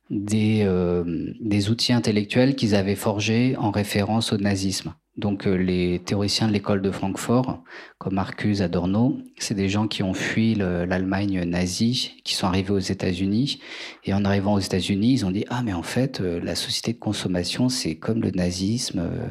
[0.10, 4.94] des, euh, des outils intellectuels qu'ils avaient forgés en référence au nazisme.
[5.18, 7.64] Donc euh, les théoriciens de l'école de Francfort,
[8.00, 12.80] comme Marcuse, Adorno, c'est des gens qui ont fui l'Allemagne nazie, qui sont arrivés aux
[12.80, 13.62] États-Unis.
[14.04, 16.92] Et en arrivant aux États-Unis, ils ont dit ah mais en fait euh, la société
[16.92, 19.30] de consommation c'est comme le nazisme, euh,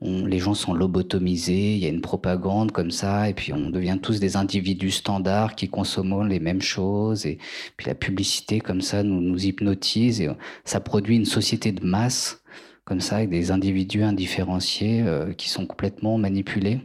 [0.00, 3.68] on, les gens sont lobotomisés, il y a une propagande comme ça, et puis on
[3.68, 7.36] devient tous des individus standards qui consomment les mêmes choses, et
[7.76, 10.22] puis la publicité comme ça nous nous hypnotise.
[10.22, 10.30] Et
[10.64, 12.40] ça produit une société de masse
[12.86, 16.78] comme ça, avec des individus indifférenciés euh, qui sont complètement manipulés.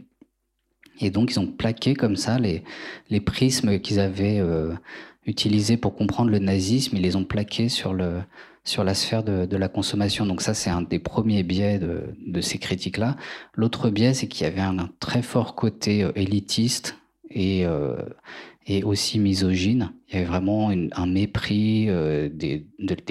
[1.00, 2.64] Et donc, ils ont plaqué comme ça les,
[3.08, 4.74] les prismes qu'ils avaient euh,
[5.26, 8.20] utilisés pour comprendre le nazisme, ils les ont plaqués sur, le,
[8.64, 10.26] sur la sphère de, de la consommation.
[10.26, 13.16] Donc ça, c'est un des premiers biais de, de ces critiques-là.
[13.54, 16.98] L'autre biais, c'est qu'il y avait un, très fort côté euh, élitiste
[17.30, 17.64] et,
[18.66, 19.94] et aussi misogyne.
[20.12, 22.66] Il y avait vraiment un mépris euh, des,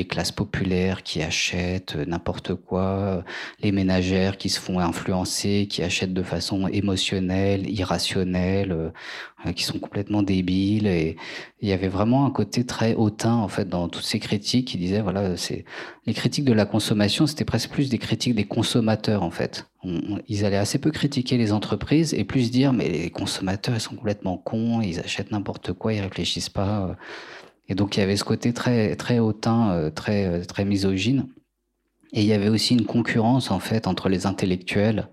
[0.07, 3.23] classes populaires qui achètent euh, n'importe quoi,
[3.61, 9.79] les ménagères qui se font influencer, qui achètent de façon émotionnelle, irrationnelle, euh, qui sont
[9.79, 10.85] complètement débiles.
[10.85, 11.15] Et
[11.61, 14.77] il y avait vraiment un côté très hautain en fait dans toutes ces critiques qui
[14.77, 15.65] disaient voilà, c'est
[16.05, 19.67] les critiques de la consommation, c'était presque plus des critiques des consommateurs en fait.
[20.27, 23.95] ils allaient assez peu critiquer les entreprises et plus dire mais les consommateurs ils sont
[23.95, 26.90] complètement cons, ils achètent n'importe quoi, ils réfléchissent pas
[27.71, 31.27] et donc il y avait ce côté très très hautain, euh, très euh, très misogyne.
[32.13, 35.07] Et il y avait aussi une concurrence en fait entre les intellectuels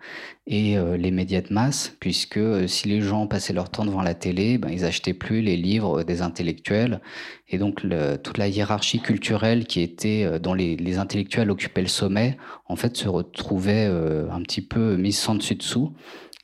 [0.49, 4.15] et euh, les médias de masse, puisque si les gens passaient leur temps devant la
[4.15, 7.01] télé, ben, ils achetaient plus les livres des intellectuels,
[7.47, 7.87] et donc
[8.25, 12.97] toute la hiérarchie culturelle qui était dont les, les, intellectuels occupaient le sommet, en fait
[12.97, 15.93] se retrouvait un petit peu mise sans dessus dessous,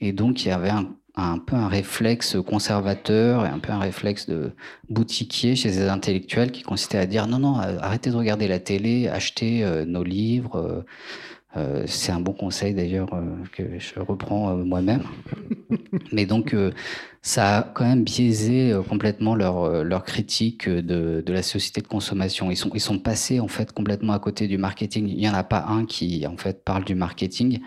[0.00, 3.78] et donc il y avait un, un peu un réflexe conservateur et un peu un
[3.78, 4.52] réflexe de
[4.88, 8.58] boutiquier chez les intellectuels qui consistait à dire non, non, euh, arrêtez de regarder la
[8.58, 10.84] télé, achetez euh, nos livres.
[11.56, 13.10] Euh, c'est un bon conseil d'ailleurs
[13.52, 15.04] que je reprends moi-même.
[16.12, 16.52] Mais donc,
[17.22, 22.50] ça a quand même biaisé complètement leur, leur critique de, de, la société de consommation.
[22.50, 25.06] Ils sont, ils sont passés en fait complètement à côté du marketing.
[25.08, 27.60] Il n'y en a pas un qui en fait parle du marketing.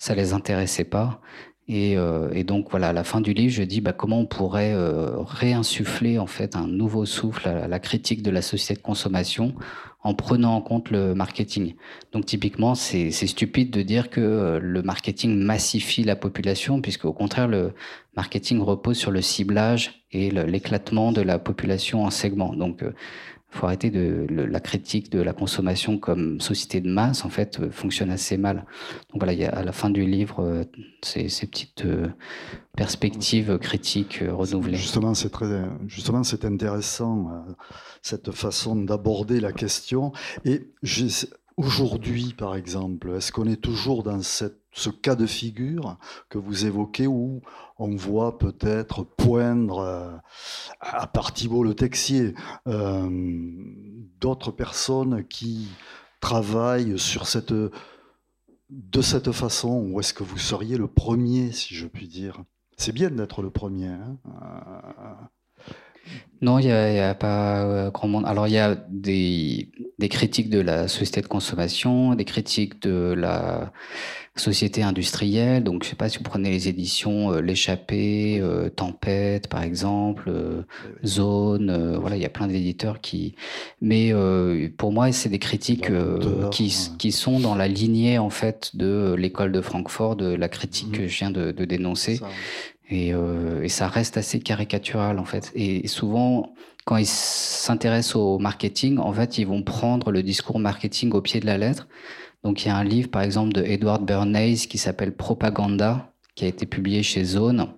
[0.00, 1.20] Ça les intéressait pas.
[1.68, 4.26] Et, euh, et, donc voilà, à la fin du livre, je dis bah, comment on
[4.26, 8.84] pourrait euh, réinsuffler en fait un nouveau souffle à la critique de la société de
[8.84, 9.54] consommation
[10.02, 11.74] en prenant en compte le marketing.
[12.12, 17.12] Donc typiquement, c'est stupide de dire que euh, le marketing massifie la population, puisque au
[17.12, 17.72] contraire, le
[18.16, 22.54] marketing repose sur le ciblage et l'éclatement de la population en segments.
[22.54, 22.94] Donc euh,
[23.50, 27.70] faut arrêter de la critique de la consommation comme société de masse en fait euh,
[27.70, 28.66] fonctionne assez mal.
[29.10, 30.64] Donc voilà, il y a à la fin du livre euh,
[31.02, 32.08] ces, petites euh,
[32.76, 34.76] perspectives critiques renouvelées.
[34.76, 35.46] Justement, c'est très
[35.86, 37.44] justement c'est intéressant
[38.02, 40.12] cette façon d'aborder la question
[40.44, 40.68] et
[41.56, 45.98] aujourd'hui par exemple, est-ce qu'on est toujours dans cette ce cas de figure
[46.28, 47.40] que vous évoquez où
[47.78, 50.16] on voit peut-être poindre euh,
[50.80, 52.34] à Partibo le Texier
[52.66, 53.08] euh,
[54.20, 55.68] d'autres personnes qui
[56.20, 61.86] travaillent sur cette, de cette façon ou est-ce que vous seriez le premier, si je
[61.86, 62.42] puis dire?
[62.76, 63.88] C'est bien d'être le premier.
[63.88, 64.18] Hein,
[66.40, 68.24] Non, il n'y a, a, pas euh, grand monde.
[68.26, 73.12] Alors, il y a des, des, critiques de la société de consommation, des critiques de
[73.12, 73.72] la
[74.36, 75.64] société industrielle.
[75.64, 79.64] Donc, je ne sais pas si vous prenez les éditions euh, L'échappée, euh, Tempête, par
[79.64, 80.32] exemple,
[81.04, 81.96] Zone.
[81.96, 83.34] voilà, il y a plein d'éditeurs qui.
[83.80, 84.12] Mais
[84.76, 85.90] pour moi, c'est des critiques
[86.52, 90.90] qui, qui, sont dans la lignée, en fait, de l'école de Francfort, de la critique
[90.90, 90.92] mmh.
[90.92, 92.20] que je viens de, de dénoncer.
[92.90, 95.52] Et, euh, et, ça reste assez caricatural en fait.
[95.54, 96.54] Et souvent,
[96.88, 101.38] quand ils s'intéressent au marketing, en fait, ils vont prendre le discours marketing au pied
[101.38, 101.86] de la lettre.
[102.44, 106.46] Donc, il y a un livre, par exemple, de Edward Bernays qui s'appelle Propaganda, qui
[106.46, 107.68] a été publié chez Zone,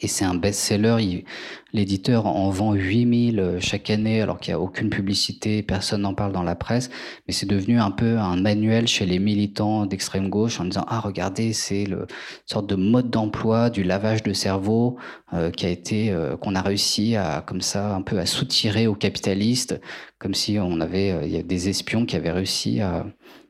[0.00, 1.24] et c'est un best-seller.
[1.72, 6.14] L'éditeur en vend 8000 euh, chaque année alors qu'il n'y a aucune publicité, personne n'en
[6.14, 6.90] parle dans la presse.
[7.26, 11.00] Mais c'est devenu un peu un manuel chez les militants d'extrême gauche en disant Ah,
[11.00, 12.06] regardez, c'est le
[12.46, 14.96] sorte de mode d'emploi du lavage de cerveau
[15.34, 18.86] euh, qui a été, euh, qu'on a réussi à, comme ça, un peu à soutirer
[18.86, 19.80] aux capitalistes,
[20.18, 23.04] comme si on avait, y a des espions qui avaient réussi à,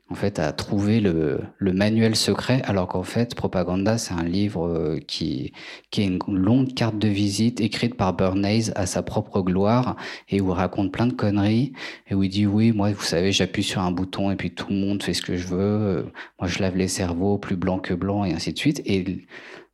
[0.09, 4.65] en fait, à trouver le, le manuel secret, alors qu'en fait, Propaganda, c'est un livre
[4.65, 5.51] euh, qui,
[5.91, 9.97] qui est une longue carte de visite écrite par Bernays à sa propre gloire
[10.29, 11.73] et où il raconte plein de conneries
[12.09, 14.67] et où il dit oui, moi, vous savez, j'appuie sur un bouton et puis tout
[14.69, 16.11] le monde fait ce que je veux.
[16.39, 18.81] Moi, je lave les cerveaux plus blancs que blancs et ainsi de suite.
[18.85, 19.25] Et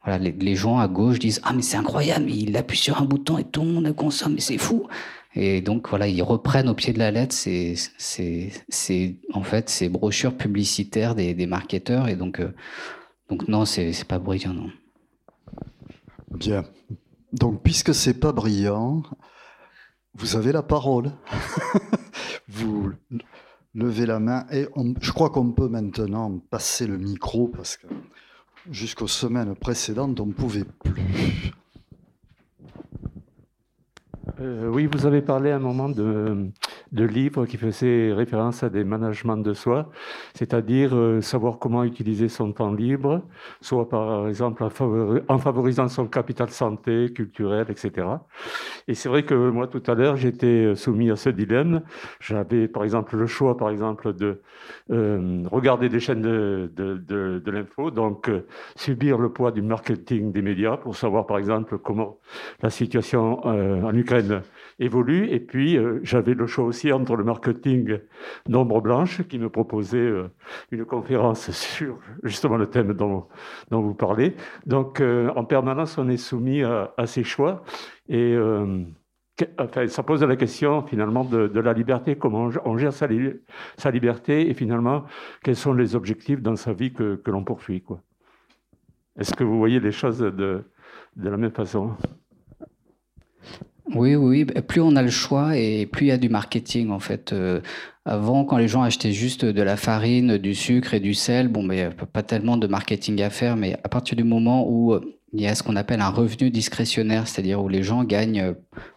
[0.03, 3.05] voilà, les, les gens à gauche disent ah mais c'est incroyable, il appuie sur un
[3.05, 4.87] bouton et tout le monde consomme, mais c'est fou.
[5.35, 7.75] Et donc voilà, ils reprennent au pied de la lettre ces,
[9.33, 12.07] en fait ces brochures publicitaires des, des marketeurs.
[12.07, 12.53] Et donc, euh,
[13.29, 14.69] donc non, c'est pas brillant, non.
[16.31, 16.63] Bien.
[17.31, 19.03] Donc puisque c'est pas brillant,
[20.15, 21.11] vous avez la parole.
[22.47, 22.91] vous
[23.73, 24.67] levez la main et
[25.01, 27.87] je crois qu'on peut maintenant passer le micro parce que
[28.69, 31.53] jusqu'aux semaines précédentes, on ne pouvait plus.
[34.43, 36.49] Euh, oui, vous avez parlé à un moment de,
[36.93, 39.89] de livres qui faisaient référence à des managements de soi,
[40.35, 43.23] c'est-à-dire euh, savoir comment utiliser son temps libre,
[43.61, 48.07] soit par exemple en, favorisant son capital santé, culturel, etc.
[48.87, 51.81] Et c'est vrai que moi, tout à l'heure, j'étais soumis à ce dilemme.
[52.19, 54.41] J'avais, par exemple, le choix, par exemple, de
[54.91, 58.29] euh, regarder des chaînes de, de, de l'info, donc
[58.75, 62.19] subir le poids du marketing des médias pour savoir, par exemple, comment
[62.61, 64.43] la situation en Ukraine
[64.79, 65.27] évolue.
[65.29, 67.99] Et puis, euh, j'avais le choix aussi entre le marketing
[68.47, 70.29] d'ombre blanche, qui me proposait euh,
[70.71, 73.27] une conférence sur justement le thème dont,
[73.69, 74.35] dont vous parlez.
[74.65, 77.63] Donc, euh, en permanence, on est soumis à, ces choix.
[78.07, 78.35] Et
[79.57, 83.07] enfin, ça pose la question finalement de, la liberté, comment on gère sa,
[83.91, 85.05] liberté et finalement,
[85.43, 87.83] quels sont les objectifs dans sa vie que, que l'on poursuit.
[89.17, 90.63] Est-ce que vous voyez les choses de,
[91.15, 91.95] de la même façon?
[93.95, 96.89] Oui, oui, bah, plus on a le choix et plus il y a du marketing
[96.89, 97.33] en fait.
[97.33, 97.61] Euh,
[98.05, 101.63] avant, quand les gens achetaient juste de la farine, du sucre et du sel, bon,
[101.63, 103.55] mais a pas tellement de marketing à faire.
[103.55, 105.01] Mais à partir du moment où euh,
[105.33, 108.53] il y a ce qu'on appelle un revenu discrétionnaire, c'est-à-dire où les gens gagnent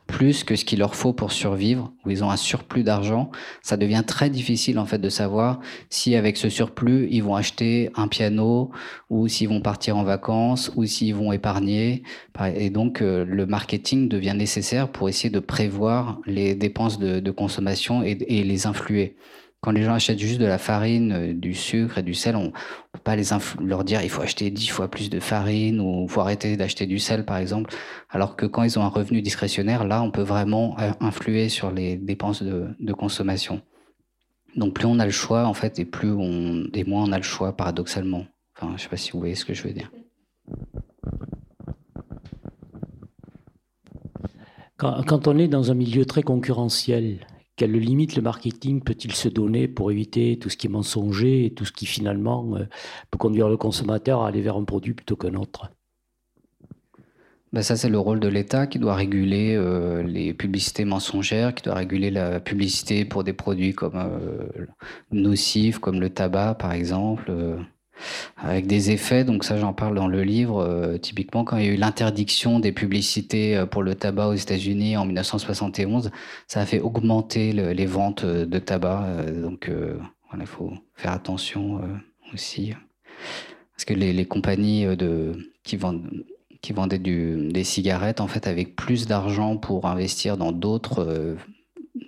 [0.07, 3.30] plus que ce qu'il leur faut pour survivre, où ils ont un surplus d'argent,
[3.62, 7.90] ça devient très difficile en fait de savoir si avec ce surplus ils vont acheter
[7.96, 8.70] un piano
[9.11, 12.02] ou s'ils vont partir en vacances ou s'ils vont épargner.
[12.54, 18.02] Et donc euh, le marketing devient nécessaire pour essayer de prévoir les dépenses de, consommation
[18.02, 19.16] et les influer.
[19.67, 22.45] Quand les gens achètent juste de la farine, euh, du sucre et du sel, on
[22.45, 22.51] ne
[22.93, 23.25] peut pas les
[23.61, 26.87] leur dire il faut acheter dix fois plus de farine ou il faut arrêter d'acheter
[26.87, 27.75] du sel, par exemple.
[28.09, 31.73] Alors que quand ils ont un revenu discrétionnaire, là, on peut vraiment euh, influer sur
[31.73, 33.61] les dépenses de, consommation.
[34.55, 37.17] Donc plus on a le choix, en fait, et plus on, et moins on a
[37.17, 38.25] le choix, paradoxalement.
[38.57, 39.91] Enfin, je ne sais pas si vous voyez ce que je veux dire.
[44.77, 49.66] quand on est dans un milieu très concurrentiel, quelle limite le marketing peut-il se donner
[49.66, 52.68] pour éviter tout ce qui est mensonger et tout ce qui finalement euh,
[53.11, 55.70] peut conduire le consommateur à aller vers un produit plutôt qu'un autre?
[57.52, 61.62] Ben ça, c'est le rôle de l'État qui doit réguler euh, les publicités mensongères, qui
[61.62, 64.66] doit réguler la publicité pour des produits comme euh,
[65.11, 67.32] nocifs, comme le tabac, par exemple
[68.36, 69.24] avec des effets.
[69.24, 70.59] Donc ça, j'en parle dans le livre.
[70.59, 74.34] Euh, typiquement, quand il y a eu l'interdiction des publicités euh, pour le tabac aux
[74.34, 76.11] États-Unis en 1971,
[76.47, 79.07] ça a fait augmenter les ventes euh, de tabac.
[79.42, 79.70] donc
[80.38, 81.80] il faut faire attention
[82.34, 82.74] aussi.
[83.74, 84.86] Parce que les, compagnies
[85.64, 91.36] qui vendaient des cigarettes, en fait, avec plus d'argent pour investir dans d'autres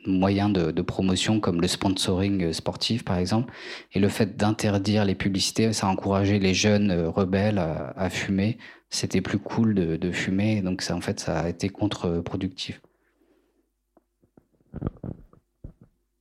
[0.06, 3.52] moyens de, promotion comme le sponsoring sportif par exemple.
[3.92, 8.58] Et le fait d'interdire les publicités, ça a encouragé les jeunes euh, rebelles à, fumer.
[8.90, 12.80] C'était plus cool de, fumer, donc ça en fait ça a été contre-productif.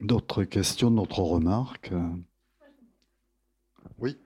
[0.02, 1.92] D'autres questions, d'autres remarques?
[4.00, 4.18] Oui.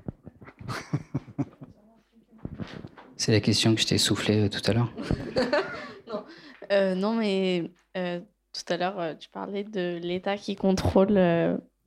[3.22, 4.92] C'est la question que je t'ai soufflée euh, tout à l'heure.
[6.08, 6.24] non.
[6.72, 8.20] Euh, non, mais euh,
[8.54, 11.18] tout à l'heure, tu parlais de l'État qui contrôle,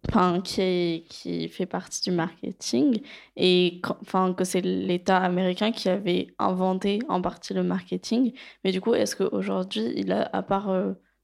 [0.08, 3.00] enfin, qui, qui fait partie du marketing,
[3.36, 8.32] et enfin, que c'est l'État américain qui avait inventé en partie le marketing.
[8.64, 10.70] Mais du coup, est-ce qu'aujourd'hui, il a, à part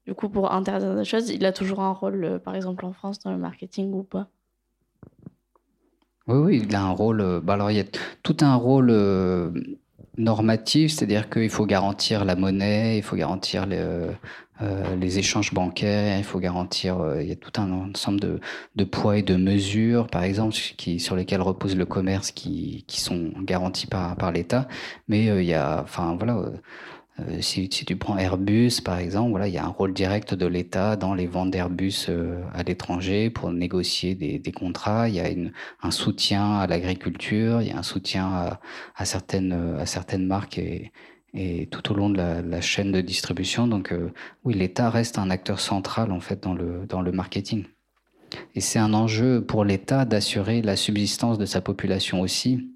[0.05, 2.93] du coup, pour interdire des choses, il a toujours un rôle, euh, par exemple en
[2.93, 4.27] France, dans le marketing ou pas?
[6.27, 7.21] Oui, oui, il a un rôle.
[7.21, 7.85] Euh, bah alors, il y a
[8.23, 9.51] tout un rôle euh,
[10.17, 13.67] normatif, c'est-à-dire qu'il faut garantir la monnaie, il faut garantir
[14.99, 16.97] les, échanges bancaires, il faut garantir.
[17.19, 18.39] il y a tout un ensemble de,
[18.75, 23.01] de, poids et de mesures, par exemple, qui, sur lesquels repose le commerce, qui, qui
[23.01, 24.67] sont garantis par, par l'État.
[25.07, 25.81] Mais il y a.
[25.83, 26.43] Enfin, voilà
[27.19, 30.45] euh, si, tu prends Airbus, par exemple, voilà, il y a un rôle direct de
[30.45, 35.09] l'État dans les ventes d'Airbus euh, à l'étranger pour négocier des, des, contrats.
[35.09, 35.51] Il y a une,
[35.83, 38.59] un soutien à l'agriculture, il y a un soutien
[38.95, 40.91] à, certaines, à certaines marques et,
[41.33, 43.67] et tout au long de la, chaîne de distribution.
[43.67, 44.11] Donc euh,
[44.43, 47.65] oui, l'État reste un acteur central en fait dans le, dans le marketing.
[48.55, 52.71] Et c'est un enjeu pour l'État d'assurer la subsistance de sa population aussi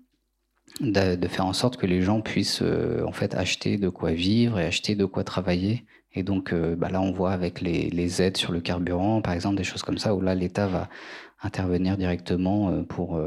[0.81, 4.59] de, faire en sorte que les gens puissent euh, en fait acheter de quoi vivre
[4.59, 5.85] et acheter de quoi travailler.
[6.13, 9.33] Et donc euh, bah là, on voit avec les, les, aides sur le carburant, par
[9.33, 10.89] exemple, des choses comme ça, où là, l'État va
[11.45, 13.19] intervenir directement euh, pour,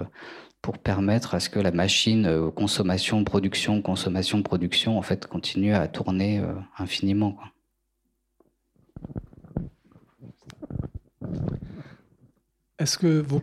[0.61, 5.89] pour permettre à ce que la machine consommation, production, consommation, production, en fait, continue à
[5.89, 6.43] tourner
[6.79, 7.33] infiniment.
[7.33, 7.53] Quoi.
[12.79, 13.43] Est-ce que vous,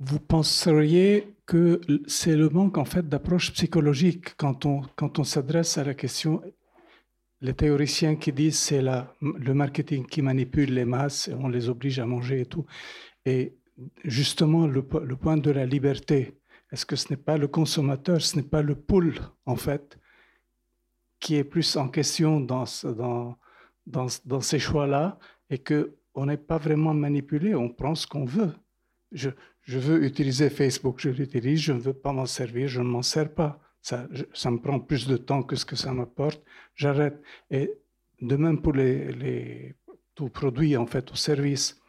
[0.00, 5.78] vous penseriez que c'est le manque en fait d'approche psychologique quand on, quand on s'adresse
[5.78, 6.42] à la question?
[7.40, 12.06] Les théoriciens qui disent c'est le marketing qui manipule les masses on les oblige à
[12.06, 12.66] manger et tout.
[13.24, 13.56] Et
[14.04, 16.38] justement, le, le point de la liberté,
[16.72, 19.14] est-ce que ce n'est pas le consommateur, ce n'est pas le pool
[19.44, 19.98] en fait,
[21.20, 23.38] qui est plus en question dans, dans,
[23.86, 25.18] dans, dans ces choix-là
[25.50, 28.52] et qu'on n'est pas vraiment manipulé, on prend ce qu'on veut.
[29.12, 29.30] Je,
[29.66, 33.32] veux utiliser Facebook, je l'utilise, je ne veux pas m'en servir, je ne m'en sers
[33.32, 33.60] pas.
[33.80, 34.08] Ça,
[34.50, 36.42] me prend plus de temps que ce que ça m'apporte,
[36.74, 37.22] j'arrête.
[37.50, 37.72] Et
[38.20, 39.74] de même pour les, les
[40.16, 40.30] tout
[40.76, 41.80] en fait, ou service.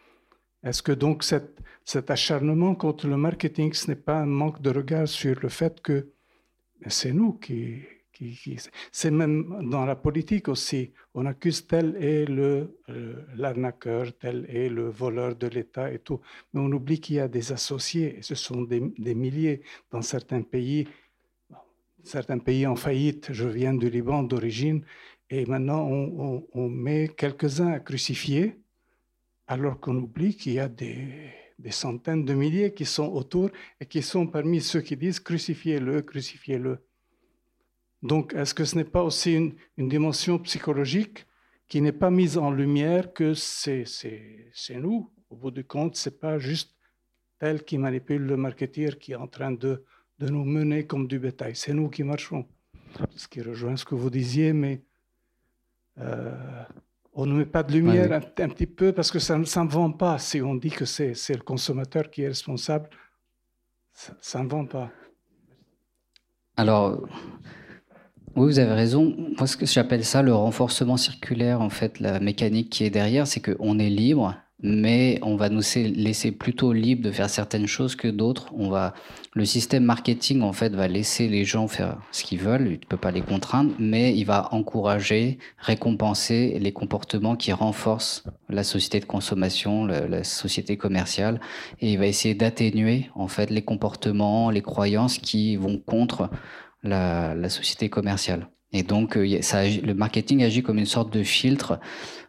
[0.67, 5.07] Est-ce que donc cet, acharnement contre le marketing, ce n'est pas un manque de regard
[5.07, 6.11] sur le fait que
[6.87, 7.83] c'est nous qui,
[8.91, 10.91] c'est même dans la politique aussi.
[11.13, 12.25] On accuse tel est
[13.35, 16.19] l'arnaqueur, tel est le voleur de l'État et tout.
[16.53, 18.17] Mais on oublie qu'il y a des associés.
[18.21, 18.81] Ce sont des,
[19.15, 19.61] milliers
[19.91, 20.87] dans certains pays.
[22.03, 23.31] Certains pays en faillite.
[23.31, 24.83] Je viens du Liban d'origine.
[25.29, 28.57] Et maintenant, on, on met quelques-uns à crucifier,
[29.47, 33.85] alors qu'on oublie qu'il y a des, des centaines de milliers qui sont autour et
[33.85, 36.79] qui sont parmi ceux qui disent crucifiez-le, crucifiez-le.
[38.03, 41.25] Donc, est-ce que ce n'est pas aussi une, dimension psychologique
[41.67, 43.85] qui n'est pas mise en lumière que c'est
[44.75, 45.11] nous?
[45.29, 46.75] Au bout du compte, ce n'est pas juste
[47.39, 49.83] tel qui manipule le marketeur qui est en train de,
[50.19, 51.55] de nous mener comme du bétail.
[51.55, 52.47] C'est nous qui marchons.
[53.15, 54.83] Ce qui rejoint ce que vous disiez, mais
[55.97, 56.63] euh,
[57.17, 59.65] on ne met pas de lumière un, un, petit peu parce que ça ne s'en
[59.65, 60.19] vend pas.
[60.19, 62.89] Si on dit que c'est le consommateur qui est responsable,
[64.21, 64.91] ça ne vend pas.
[66.55, 67.01] Alors,
[68.35, 69.15] oui, vous avez raison.
[69.35, 73.25] Moi, ce que j'appelle ça le renforcement circulaire, en fait, la mécanique qui est derrière,
[73.25, 77.95] c'est qu'on est libre, mais on va nous laisser plutôt libre de faire certaines choses
[77.95, 78.51] que d'autres.
[78.55, 78.95] On va,
[79.33, 82.65] le système marketing, en fait, va laisser les gens faire ce qu'ils veulent.
[82.67, 88.23] Il ne peut pas les contraindre, mais il va encourager, récompenser les comportements qui renforcent
[88.49, 91.39] la société de consommation, la, société commerciale,
[91.79, 96.31] et il va essayer d'atténuer, en fait, les comportements, les croyances qui vont contre
[96.81, 98.49] la, société commerciale.
[98.73, 101.79] Et donc, euh, le marketing agit comme une sorte de filtre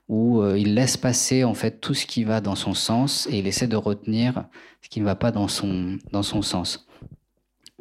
[0.09, 3.39] où euh, il laisse passer en fait tout ce qui va dans son sens et
[3.39, 4.45] il essaie de retenir
[4.83, 6.87] ce qui ne va pas dans son, dans son sens.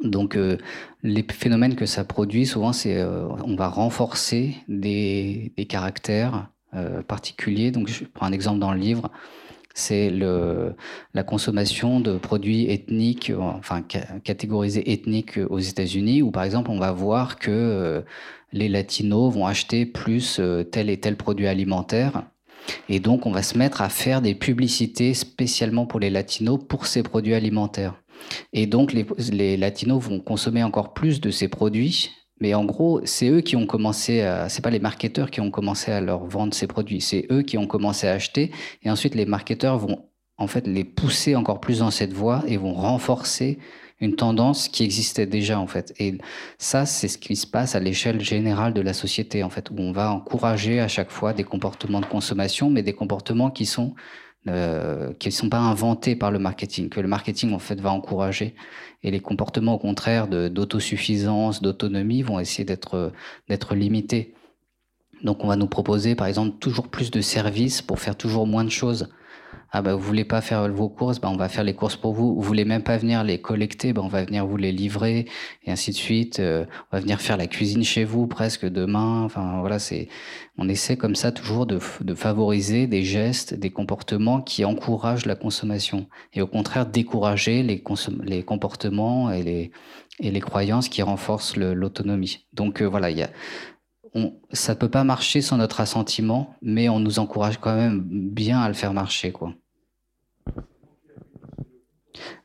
[0.02, 0.58] Donc, euh,
[1.02, 6.50] les phénomènes que ça produit, souvent, c'est on va renforcer des, des caractères
[7.08, 7.70] particuliers.
[7.70, 9.10] Donc, je prends un exemple dans le livre
[9.78, 16.78] c'est la consommation de produits ethniques, enfin catégorisés ethniques aux États-Unis, où par exemple on
[16.78, 18.02] va voir que euh,
[18.52, 22.24] les latinos vont acheter plus euh, tel et tel produit alimentaire.
[22.88, 26.86] Et donc on va se mettre à faire des publicités spécialement pour les latinos pour
[26.86, 28.02] ces produits alimentaires.
[28.52, 33.28] Et donc les, latinos vont consommer encore plus de ces produits mais en gros, c'est
[33.28, 36.54] eux qui ont commencé à, c'est pas les marketeurs qui ont commencé à leur vendre
[36.54, 38.52] ces produits, c'est eux qui ont commencé à acheter,
[38.84, 42.56] et ensuite les marketeurs vont en fait les pousser encore plus dans cette voie et
[42.56, 43.58] vont renforcer
[44.00, 45.92] une tendance qui existait déjà en fait.
[45.98, 46.18] Et
[46.58, 49.74] ça, c'est ce qui se passe à l'échelle générale de la société en fait, où
[49.78, 53.94] on va encourager à chaque fois des comportements de consommation, mais des comportements qui sont
[54.46, 57.92] euh, qui ne sont pas inventés par le marketing, que le marketing en fait va
[57.92, 58.54] encourager,
[59.02, 63.12] et les comportements au contraire d'autosuffisance, d'autonomie vont essayer d'être
[63.48, 64.34] d'être limités.
[65.24, 68.64] Donc on va nous proposer par exemple toujours plus de services pour faire toujours moins
[68.64, 69.08] de choses.
[69.70, 72.14] Ah bah vous voulez pas faire vos courses, bah on va faire les courses pour
[72.14, 72.34] vous.
[72.34, 75.26] Vous voulez même pas venir les collecter, bah on va venir vous les livrer
[75.64, 76.40] et ainsi de suite.
[76.40, 79.22] Euh, on va venir faire la cuisine chez vous presque demain.
[79.24, 80.08] Enfin voilà, c'est
[80.56, 85.36] on essaie comme ça toujours de, de favoriser des gestes, des comportements qui encouragent la
[85.36, 87.82] consommation et au contraire décourager les,
[88.24, 89.70] les comportements et les
[90.20, 92.46] et les croyances qui renforcent l'autonomie.
[92.52, 93.30] Donc euh, voilà, il y a
[94.52, 98.60] ça ne peut pas marcher sans notre assentiment, mais on nous encourage quand même bien
[98.60, 99.32] à le faire marcher.
[99.32, 99.54] Quoi.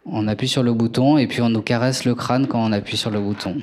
[0.06, 2.98] On appuie sur le bouton et puis on nous caresse le crâne quand on appuie
[2.98, 3.62] sur le bouton.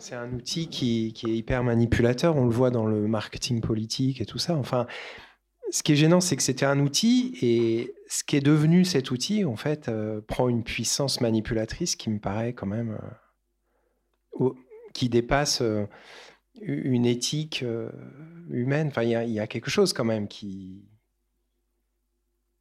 [0.00, 4.20] c'est un outil qui, qui, est hyper manipulateur, on le voit dans le marketing politique
[4.20, 4.54] et tout ça.
[4.54, 4.86] Enfin,
[5.70, 9.10] ce qui est gênant, c'est que c'était un outil et ce qui est devenu cet
[9.10, 12.98] outil, en fait, euh, prend une puissance manipulatrice qui me paraît quand même
[14.40, 14.50] euh,
[14.94, 15.86] qui dépasse euh,
[16.62, 17.64] une éthique
[18.50, 18.88] humaine.
[18.88, 20.88] Enfin, il y, a quelque chose quand même qui,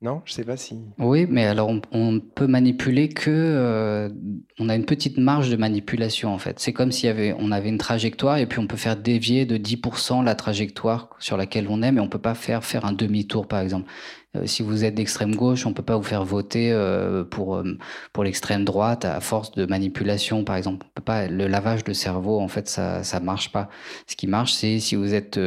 [0.01, 0.77] non, je sais pas si.
[0.99, 4.11] Oui, mais alors on, peut manipuler que.
[4.59, 6.59] On a une petite marge de manipulation en fait.
[6.59, 9.57] C'est comme si avait, on avait une trajectoire et puis on peut faire dévier de
[9.57, 13.47] 10% la trajectoire sur laquelle on est, mais on peut pas faire faire un demi-tour
[13.47, 13.89] par exemple.
[14.35, 17.77] Euh, si vous êtes d'extrême gauche, on peut pas vous faire voter euh, pour euh,
[18.13, 20.85] pour l'extrême droite à force de manipulation, par exemple.
[20.89, 23.69] On peut pas le lavage de cerveau, en fait, ça ça marche pas.
[24.05, 25.39] Ce qui marche, c'est si vous êtes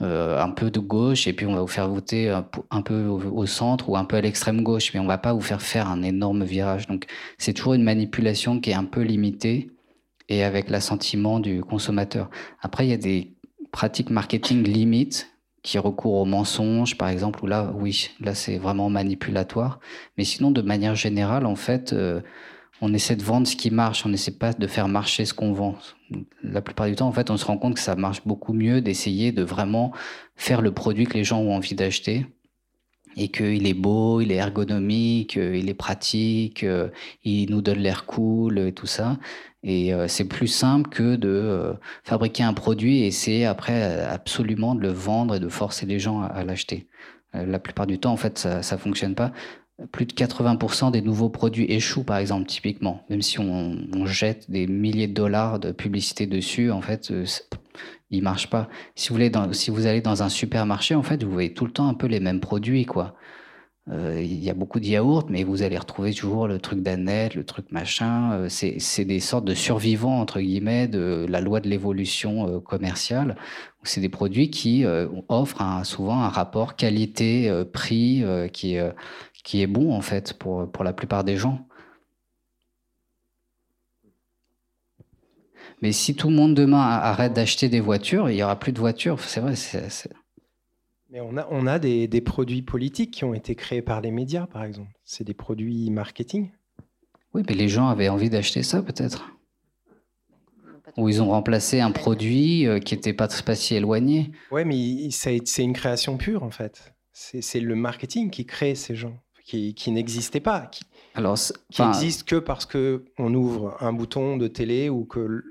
[0.00, 3.88] un peu de gauche et puis on va vous faire voter un, peu au, centre
[3.88, 6.44] ou un peu à l'extrême gauche, mais on va pas vous faire faire un énorme
[6.44, 6.86] virage.
[6.86, 7.06] Donc
[7.38, 9.70] c'est toujours une manipulation qui est un peu limitée
[10.28, 12.30] et avec l'assentiment du consommateur.
[12.60, 13.34] Après, il y a des
[13.72, 15.31] pratiques marketing limites
[15.62, 19.78] qui recourt au mensonge, par exemple, où là, oui, là, c'est vraiment manipulatoire.
[20.18, 22.20] Mais sinon, de manière générale, en fait, euh,
[22.80, 25.52] on essaie de vendre ce qui marche, on n'essaie pas de faire marcher ce qu'on
[25.52, 25.76] vend.
[26.42, 28.80] La plupart du temps, en fait, on se rend compte que ça marche beaucoup mieux
[28.80, 29.92] d'essayer de vraiment
[30.34, 32.26] faire le produit que les gens ont envie d'acheter
[33.16, 36.64] et qu'il est beau, il est ergonomique, il est pratique,
[37.24, 39.18] il nous donne l'air cool et tout ça.
[39.64, 44.74] Et euh, c'est plus simple que de euh, fabriquer un produit et essayer après absolument
[44.74, 46.88] de le vendre et de forcer les gens à, l'acheter.
[47.34, 49.32] Euh, la plupart du temps, en fait, ça ne fonctionne pas.
[49.90, 53.04] Plus de 80% des nouveaux produits échouent, par exemple, typiquement.
[53.08, 57.12] Même si on, jette des milliers de dollars de publicité dessus, en fait,
[58.10, 58.68] il marche pas.
[58.94, 61.72] Si vous, voulez si vous allez dans un supermarché, en fait, vous voyez tout le
[61.72, 63.16] temps un peu les mêmes produits, quoi.
[63.90, 67.34] Euh, il y a beaucoup de yaourts, mais vous allez retrouver toujours le truc d'Annette,
[67.34, 68.32] le truc machin.
[68.32, 73.36] Euh, c'est des sortes de survivants, entre guillemets, de la loi de l'évolution euh, commerciale.
[73.82, 74.84] C'est des produits qui
[75.28, 78.76] offrent souvent un rapport qualité-prix qui,
[79.42, 81.66] qui est bon, en fait, pour, pour la plupart des gens.
[85.80, 88.78] Mais si tout le monde demain arrête d'acheter des voitures, il n'y aura plus de
[88.78, 89.18] voitures.
[89.20, 89.56] C'est vrai,
[91.12, 94.10] mais on a, on a des, des, produits politiques qui ont été créés par les
[94.10, 94.90] médias, par exemple.
[95.04, 96.50] C'est des produits marketing.
[97.34, 99.30] Oui, mais les gens avaient envie d'acheter ça, peut-être.
[100.96, 104.32] Ou ils ont remplacé un produit euh, qui n'était pas, pas si éloigné.
[104.50, 106.94] Oui, mais c'est une création pure, en fait.
[107.12, 110.84] C'est le marketing qui crée ces gens, qui, qui n'existaient pas, qui,
[111.14, 111.36] Alors,
[111.70, 115.44] qui que parce qu'on ouvre un bouton de télé ou que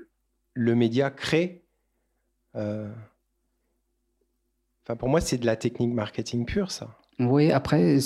[0.54, 1.62] le média crée.
[2.56, 2.92] Euh,
[4.84, 6.88] Enfin, pour moi, c'est de la technique marketing pure, ça.
[7.18, 7.98] Oui, après,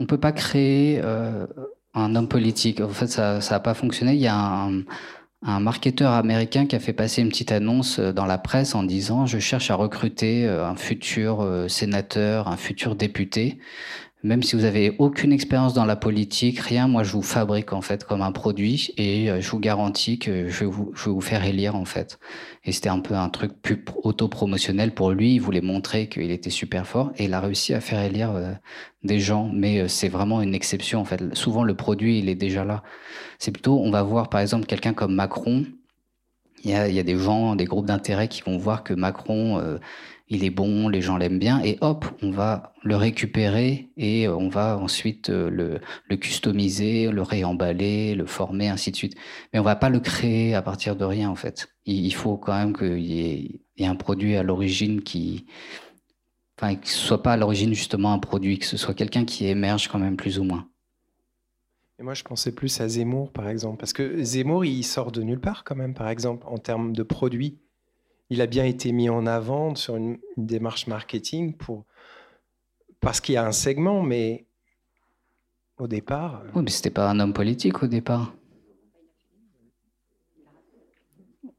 [0.00, 1.46] on peut pas créer euh,
[1.94, 2.80] un homme politique.
[2.80, 4.14] En fait, ça n'a pas fonctionné.
[4.14, 4.82] Il y a un,
[5.42, 8.82] un, marketeur américain qui a fait passer une petite annonce euh, dans la presse en
[8.82, 13.58] disant Je cherche à recruter euh, un futur sénateur, un futur député.
[14.24, 17.82] Même si vous avez aucune expérience dans la politique, rien, moi je vous fabrique en
[17.82, 21.20] fait comme un produit et je vous garantis que je vais vous, je vais vous
[21.20, 22.18] faire élire en fait.
[22.66, 25.34] Et c'était un peu un truc plus auto-promotionnel pour lui.
[25.34, 28.52] Il voulait montrer qu'il était super fort et il a réussi à faire élire euh,
[29.02, 29.50] des gens.
[29.52, 31.34] Mais euh, c'est vraiment une exception, en fait.
[31.34, 32.82] Souvent, le produit, il est déjà là.
[33.38, 35.66] C'est plutôt, on va voir, par exemple, quelqu'un comme Macron.
[36.64, 38.94] Il y a, il y a des gens, des groupes d'intérêt qui vont voir que
[38.94, 39.76] Macron, euh,
[40.28, 44.48] il est bon, les gens l'aiment bien, et hop, on va le récupérer et on
[44.48, 49.16] va ensuite le, le, customiser, le réemballer, le former, ainsi de suite.
[49.52, 52.56] Mais on va pas le créer à partir de rien, en fait il faut quand
[52.56, 55.46] même qu'il y ait un produit à l'origine qui,
[56.58, 59.46] enfin, que ce soit pas à l'origine justement un produit, que ce soit quelqu'un qui
[59.46, 60.68] émerge quand même plus ou moins.
[61.98, 65.22] Et moi, je pensais plus à Zemmour, par exemple, parce que Zemmour, il sort de
[65.22, 67.60] nulle part quand même, par exemple, en termes de produits.
[68.30, 71.84] Il a bien été mis en avant sur une, démarche marketing pour
[73.00, 74.46] parce qu'il y a un segment, mais
[75.78, 76.42] au départ.
[76.54, 78.34] Oui, mais c'était pas un homme politique au départ.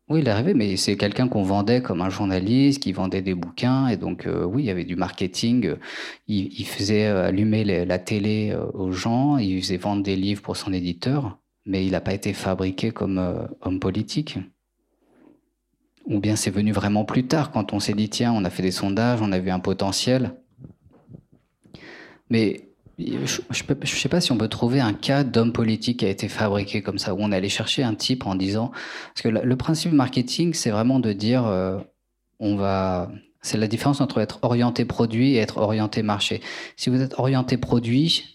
[0.08, 3.34] Oui, il est arrivé, mais c'est quelqu'un qu'on vendait comme un journaliste, qui vendait des
[3.34, 5.76] bouquins, et donc euh, oui, il y avait du marketing.
[6.28, 10.58] Il, faisait euh, allumer la télé euh, aux gens, il faisait vendre des livres pour
[10.58, 14.38] son éditeur, mais il n'a pas été fabriqué comme homme politique.
[16.06, 18.62] Ou bien c'est venu vraiment plus tard, quand on s'est dit, tiens, on a fait
[18.64, 20.36] des sondages, on a vu un potentiel.
[22.30, 26.10] Mais je ne sais pas si on peut trouver un cas d'homme politique qui a
[26.10, 28.72] été fabriqué comme ça, où on allait chercher un type en disant...
[29.14, 31.80] Parce que le, principe marketing, c'est vraiment de dire, euh,
[32.40, 33.12] on va...
[33.42, 36.42] C'est la différence entre être orienté produit et être orienté marché.
[36.78, 38.35] Si vous êtes orienté produit,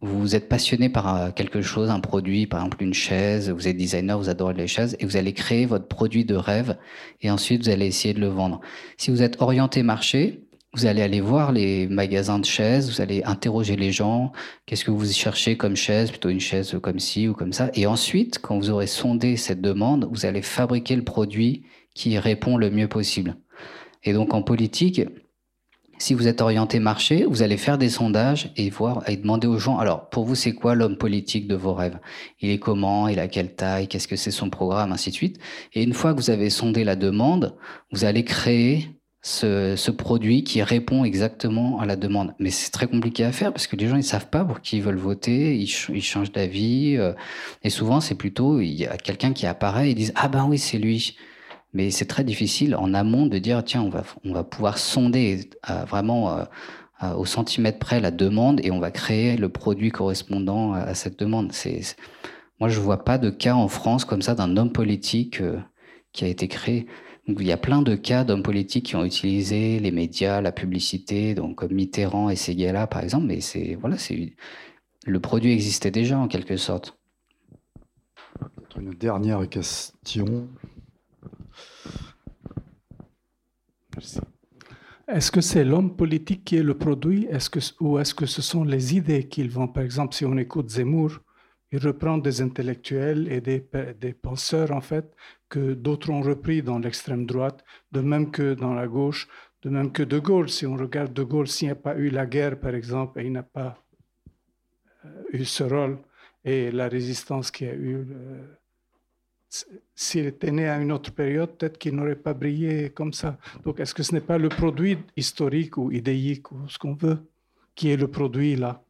[0.00, 3.76] vous êtes passionné par euh, quelque chose, un produit, par exemple une chaise, vous êtes
[3.76, 6.76] designer, vous adorez les chaises, et vous allez créer votre produit de rêve,
[7.22, 8.60] et ensuite vous allez essayer de le vendre.
[8.96, 13.22] Si vous êtes orienté marché, vous allez aller voir les magasins de chaises, vous allez
[13.24, 14.32] interroger les gens,
[14.66, 17.70] qu'est-ce que vous cherchez comme chaise, plutôt une chaise comme ci ou comme ça.
[17.74, 21.64] Et ensuite, quand vous aurez sondé cette demande, vous allez fabriquer le produit
[21.94, 23.36] qui répond le mieux possible.
[24.04, 25.00] Et donc en politique,
[25.98, 29.58] si vous êtes orienté marché, vous allez faire des sondages et voir et demander aux
[29.58, 31.98] gens alors pour vous c'est quoi l'homme politique de vos rêves?
[32.40, 33.08] Il est comment?
[33.08, 33.88] Il a quelle taille?
[33.88, 34.92] Qu'est-ce que c'est son programme?
[34.92, 35.38] Ainsi de suite.
[35.72, 37.56] Et une fois que vous avez sondé la demande,
[37.92, 38.90] vous allez créer
[39.26, 42.34] ce, produit qui répond exactement à la demande.
[42.38, 44.76] Mais c'est très compliqué à faire parce que les gens ils savent pas pour qui
[44.76, 45.66] ils veulent voter, ils,
[46.02, 47.12] changent d'avis euh,
[47.62, 50.44] et souvent c'est plutôt il y a quelqu'un qui apparaît et ils disent ah ben
[50.44, 51.16] oui c'est lui.
[51.72, 55.50] Mais c'est très difficile en amont de dire tiens on va on va pouvoir sonder
[55.70, 60.72] euh, vraiment euh, au centimètre près la demande et on va créer le produit correspondant
[60.72, 61.52] à, cette demande.
[62.58, 65.42] Moi je vois pas de cas en France comme ça d'un homme politique
[66.12, 66.86] qui a été créé
[67.28, 71.34] il y a plein de cas d'hommes politiques qui ont utilisé les médias, la publicité,
[71.34, 74.34] donc comme Mitterrand et Seguela par exemple, mais c'est voilà, c'est
[75.06, 76.98] le produit existait déjà en quelque sorte.
[78.76, 80.48] Une dernière question.
[83.96, 84.20] Merci.
[85.08, 87.28] Est-ce que c'est l'homme politique qui est le produit?
[87.80, 91.20] Ou est-ce que ce sont les idées qu'ils vont Par exemple, si on écoute Zemmour,
[91.72, 93.64] il reprend des intellectuels et des,
[93.98, 95.14] des penseurs, en fait,
[95.48, 99.28] que d'autres ont repris dans l'extrême droite, de même que dans la gauche,
[99.62, 100.48] de même que De Gaulle.
[100.48, 103.26] Si on regarde De Gaulle, s'il n'y a pas eu la guerre, par exemple, et
[103.26, 103.82] il n'a pas
[105.04, 105.98] euh, eu ce rôle,
[106.44, 108.06] et la résistance qui a eu,
[109.98, 113.38] s'il était né à une autre période, peut-être qu'il n'aurait pas brillé comme ça.
[113.64, 117.18] Donc, est-ce que ce n'est pas le produit historique ou idéique ou ce qu'on veut
[117.74, 118.82] qui est le produit là?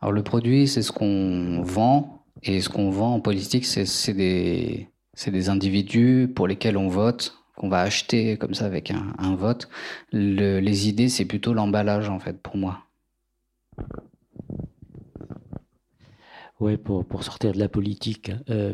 [0.00, 2.22] Alors, le produit, c'est ce qu'on vend.
[2.44, 7.36] Et ce qu'on vend en politique, c'est des, c'est des individus pour lesquels on vote,
[7.56, 9.68] qu'on va acheter comme ça avec un, vote.
[10.12, 12.84] les idées, c'est plutôt l'emballage en fait pour moi.
[16.60, 18.30] Oui, pour, pour, sortir de la politique.
[18.48, 18.72] Euh,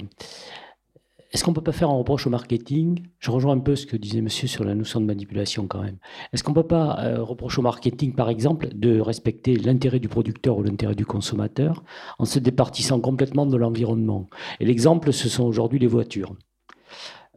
[1.32, 3.06] est-ce qu'on ne peut pas faire un reproche au marketing?
[3.18, 5.96] Je rejoins un peu ce que disait monsieur sur la notion de manipulation quand même.
[6.32, 10.08] Est-ce qu'on ne peut pas euh, reprocher au marketing, par exemple, de respecter l'intérêt du
[10.08, 11.82] producteur ou l'intérêt du consommateur
[12.18, 14.28] en se départissant complètement de l'environnement?
[14.60, 16.36] Et l'exemple, ce sont aujourd'hui les voitures.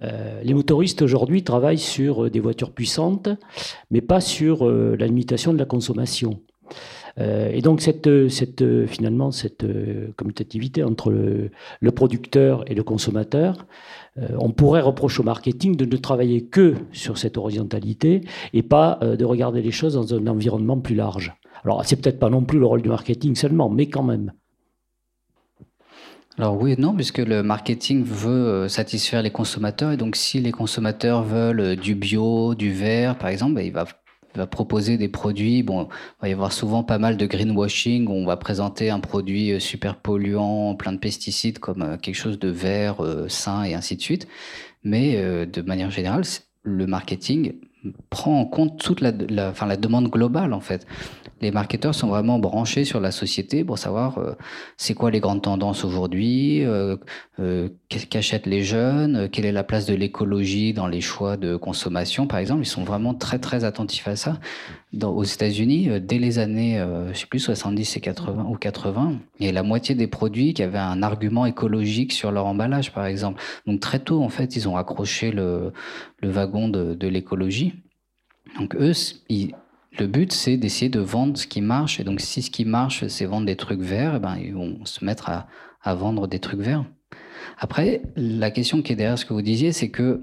[0.04, 3.30] Euh, les motoristes aujourd'hui travaillent sur euh, des voitures puissantes,
[3.92, 6.42] mais pas sur la limitation de la consommation.
[7.18, 9.66] Et donc cette, cette, finalement cette
[10.18, 13.66] commutativité entre le, producteur et le consommateur,
[14.38, 18.22] on pourrait reprocher au marketing de ne travailler que sur cette horizontalité
[18.54, 21.34] et pas de regarder les choses dans un environnement plus large.
[21.64, 24.34] Alors c'est peut-être pas non plus le rôle du marketing seulement, mais quand même.
[26.38, 30.52] Alors oui et non, puisque le marketing veut satisfaire les consommateurs, et donc si les
[30.52, 33.86] consommateurs veulent du bio, du vert, par exemple, ben, il va
[34.38, 35.64] va proposer des produits.
[35.64, 38.08] Bon, il va y avoir souvent pas mal de greenwashing.
[38.08, 42.40] On va présenter un produit euh, super polluant, plein de pesticides, comme euh, quelque chose
[42.40, 44.28] de vert, euh, sain et ainsi de suite.
[44.84, 46.22] Mais de manière générale,
[46.62, 47.54] le marketing
[48.12, 50.86] prend en compte toute la, la, demande globale en fait.
[51.42, 54.36] Les marketeurs sont vraiment branchés sur la société pour savoir euh,
[54.78, 56.96] c'est quoi les grandes tendances aujourd'hui, euh,
[57.40, 62.26] euh, qu'achètent les jeunes, quelle est la place de l'écologie dans les choix de consommation
[62.26, 62.62] par exemple.
[62.62, 64.40] Ils sont vraiment très très attentifs à ça.
[65.04, 66.82] Aux États-Unis, dès les années,
[67.12, 70.54] je sais plus 70 et 80 ou 80, il y a la moitié des produits
[70.54, 73.42] qui avaient un argument écologique sur leur emballage par exemple.
[73.68, 75.74] Donc très tôt en fait, ils ont accroché le,
[76.22, 77.74] le wagon de, de l'écologie.
[78.58, 78.94] Donc eux,
[79.28, 79.54] ils,
[80.00, 82.00] le but, c'est d'essayer de vendre ce qui marche.
[82.00, 84.84] Et donc, si ce qui marche, c'est vendre des trucs verts, eh ben, ils vont
[84.86, 85.48] se mettre à,
[85.96, 86.86] vendre des trucs verts.
[87.60, 90.22] Après, la question qui est derrière ce que vous disiez, c'est que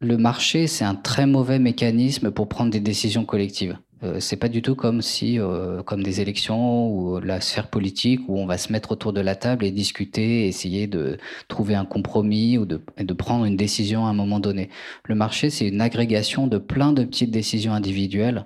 [0.00, 3.78] le marché, c'est un très mauvais mécanisme pour prendre des décisions collectives.
[4.02, 8.20] Euh, c'est pas du tout comme si, euh, comme des élections ou la sphère politique
[8.28, 11.16] où on va se mettre autour de la table et discuter, essayer de
[11.46, 14.68] trouver un compromis ou de, de prendre une décision à un moment donné.
[15.04, 18.44] Le marché, c'est une agrégation de plein de petites décisions individuelles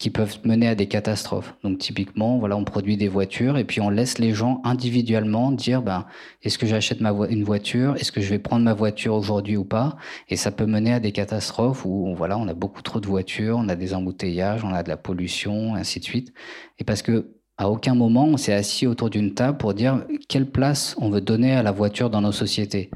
[0.00, 1.54] qui peuvent mener à des catastrophes.
[1.62, 5.82] Donc typiquement, voilà, on produit des voitures et puis on laisse les gens individuellement dire,
[5.82, 6.06] ben,
[6.42, 9.98] est-ce que j'achète une voiture, est-ce que je vais prendre ma voiture aujourd'hui ou pas?
[10.30, 13.58] Et ça peut mener à des catastrophes où, voilà, on a beaucoup trop de voitures,
[13.58, 16.32] on a des embouteillages, on a de la pollution, et ainsi de suite.
[16.78, 20.50] Et parce que à aucun moment on s'est assis autour d'une table pour dire quelle
[20.50, 22.90] place on veut donner à la voiture dans nos sociétés.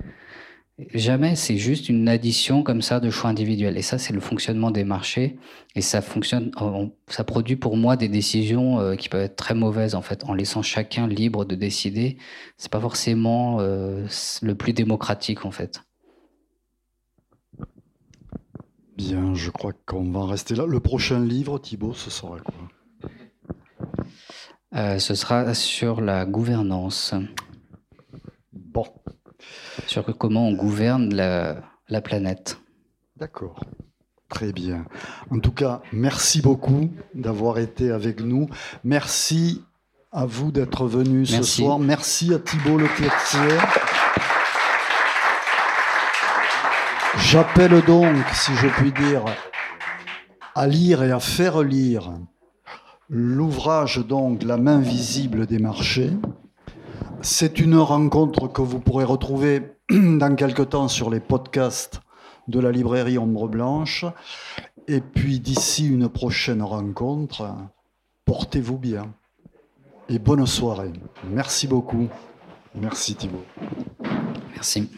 [0.92, 3.78] Jamais, c'est juste une addition comme ça de choix individuels.
[3.78, 5.38] Et ça, c'est le fonctionnement des marchés.
[5.76, 6.50] Et ça fonctionne,
[7.06, 10.34] ça produit pour moi des décisions euh, qui peuvent être très mauvaises en fait, en
[10.34, 12.18] laissant chacun libre de décider.
[12.56, 14.06] C'est pas forcément euh,
[14.42, 15.80] le plus démocratique en fait.
[18.96, 20.66] Bien, je crois qu'on va en rester là.
[20.66, 23.10] Le prochain livre, Thibault, ce sera quoi?
[24.74, 27.14] Euh, Ce sera sur la gouvernance.
[29.94, 32.58] Sur comment on gouverne la, la planète.
[33.16, 33.62] D'accord.
[34.28, 34.86] Très bien.
[35.30, 38.48] En tout cas, merci beaucoup d'avoir été avec nous.
[38.82, 39.62] Merci
[40.10, 41.78] à vous d'être venu ce soir.
[41.78, 42.88] Merci à Thibault Le
[47.20, 49.24] J'appelle donc, si je puis dire,
[50.56, 52.10] à lire et à faire lire
[53.08, 56.10] l'ouvrage donc La main visible des marchés
[57.24, 62.00] c'est une rencontre que vous pourrez retrouver dans quelque temps sur les podcasts
[62.48, 64.04] de la librairie Ombre Blanche.
[64.88, 67.54] Et puis d'ici une prochaine rencontre,
[68.24, 69.12] portez-vous bien
[70.08, 70.92] et bonne soirée.
[71.30, 72.08] Merci beaucoup.
[72.74, 73.44] Merci Thibault.
[74.54, 74.88] Merci.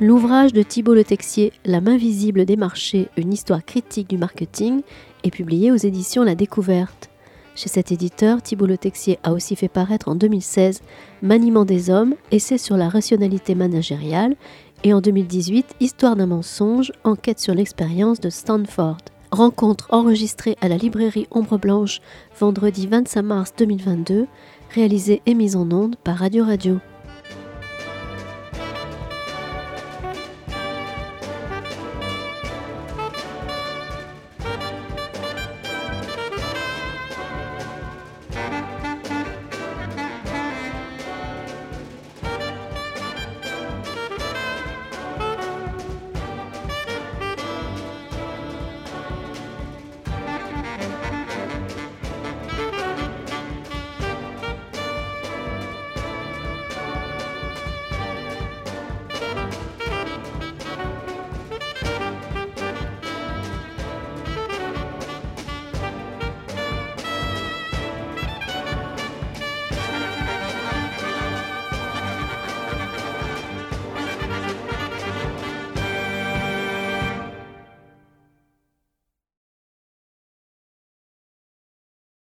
[0.00, 4.80] L'ouvrage de Thibault Le Texier, La main visible des marchés, une histoire critique du marketing,
[5.24, 7.09] est publié aux éditions La Découverte.
[7.54, 10.80] Chez cet éditeur, Thibault Le Texier a aussi fait paraître en 2016
[11.22, 14.36] Maniement des hommes, essai sur la rationalité managériale,
[14.84, 18.98] et en 2018 Histoire d'un mensonge, enquête sur l'expérience de Stanford.
[19.30, 22.00] Rencontre enregistrée à la librairie Ombre Blanche
[22.38, 24.26] vendredi 25 mars 2022,
[24.74, 26.78] réalisée et mise en onde par Radio Radio.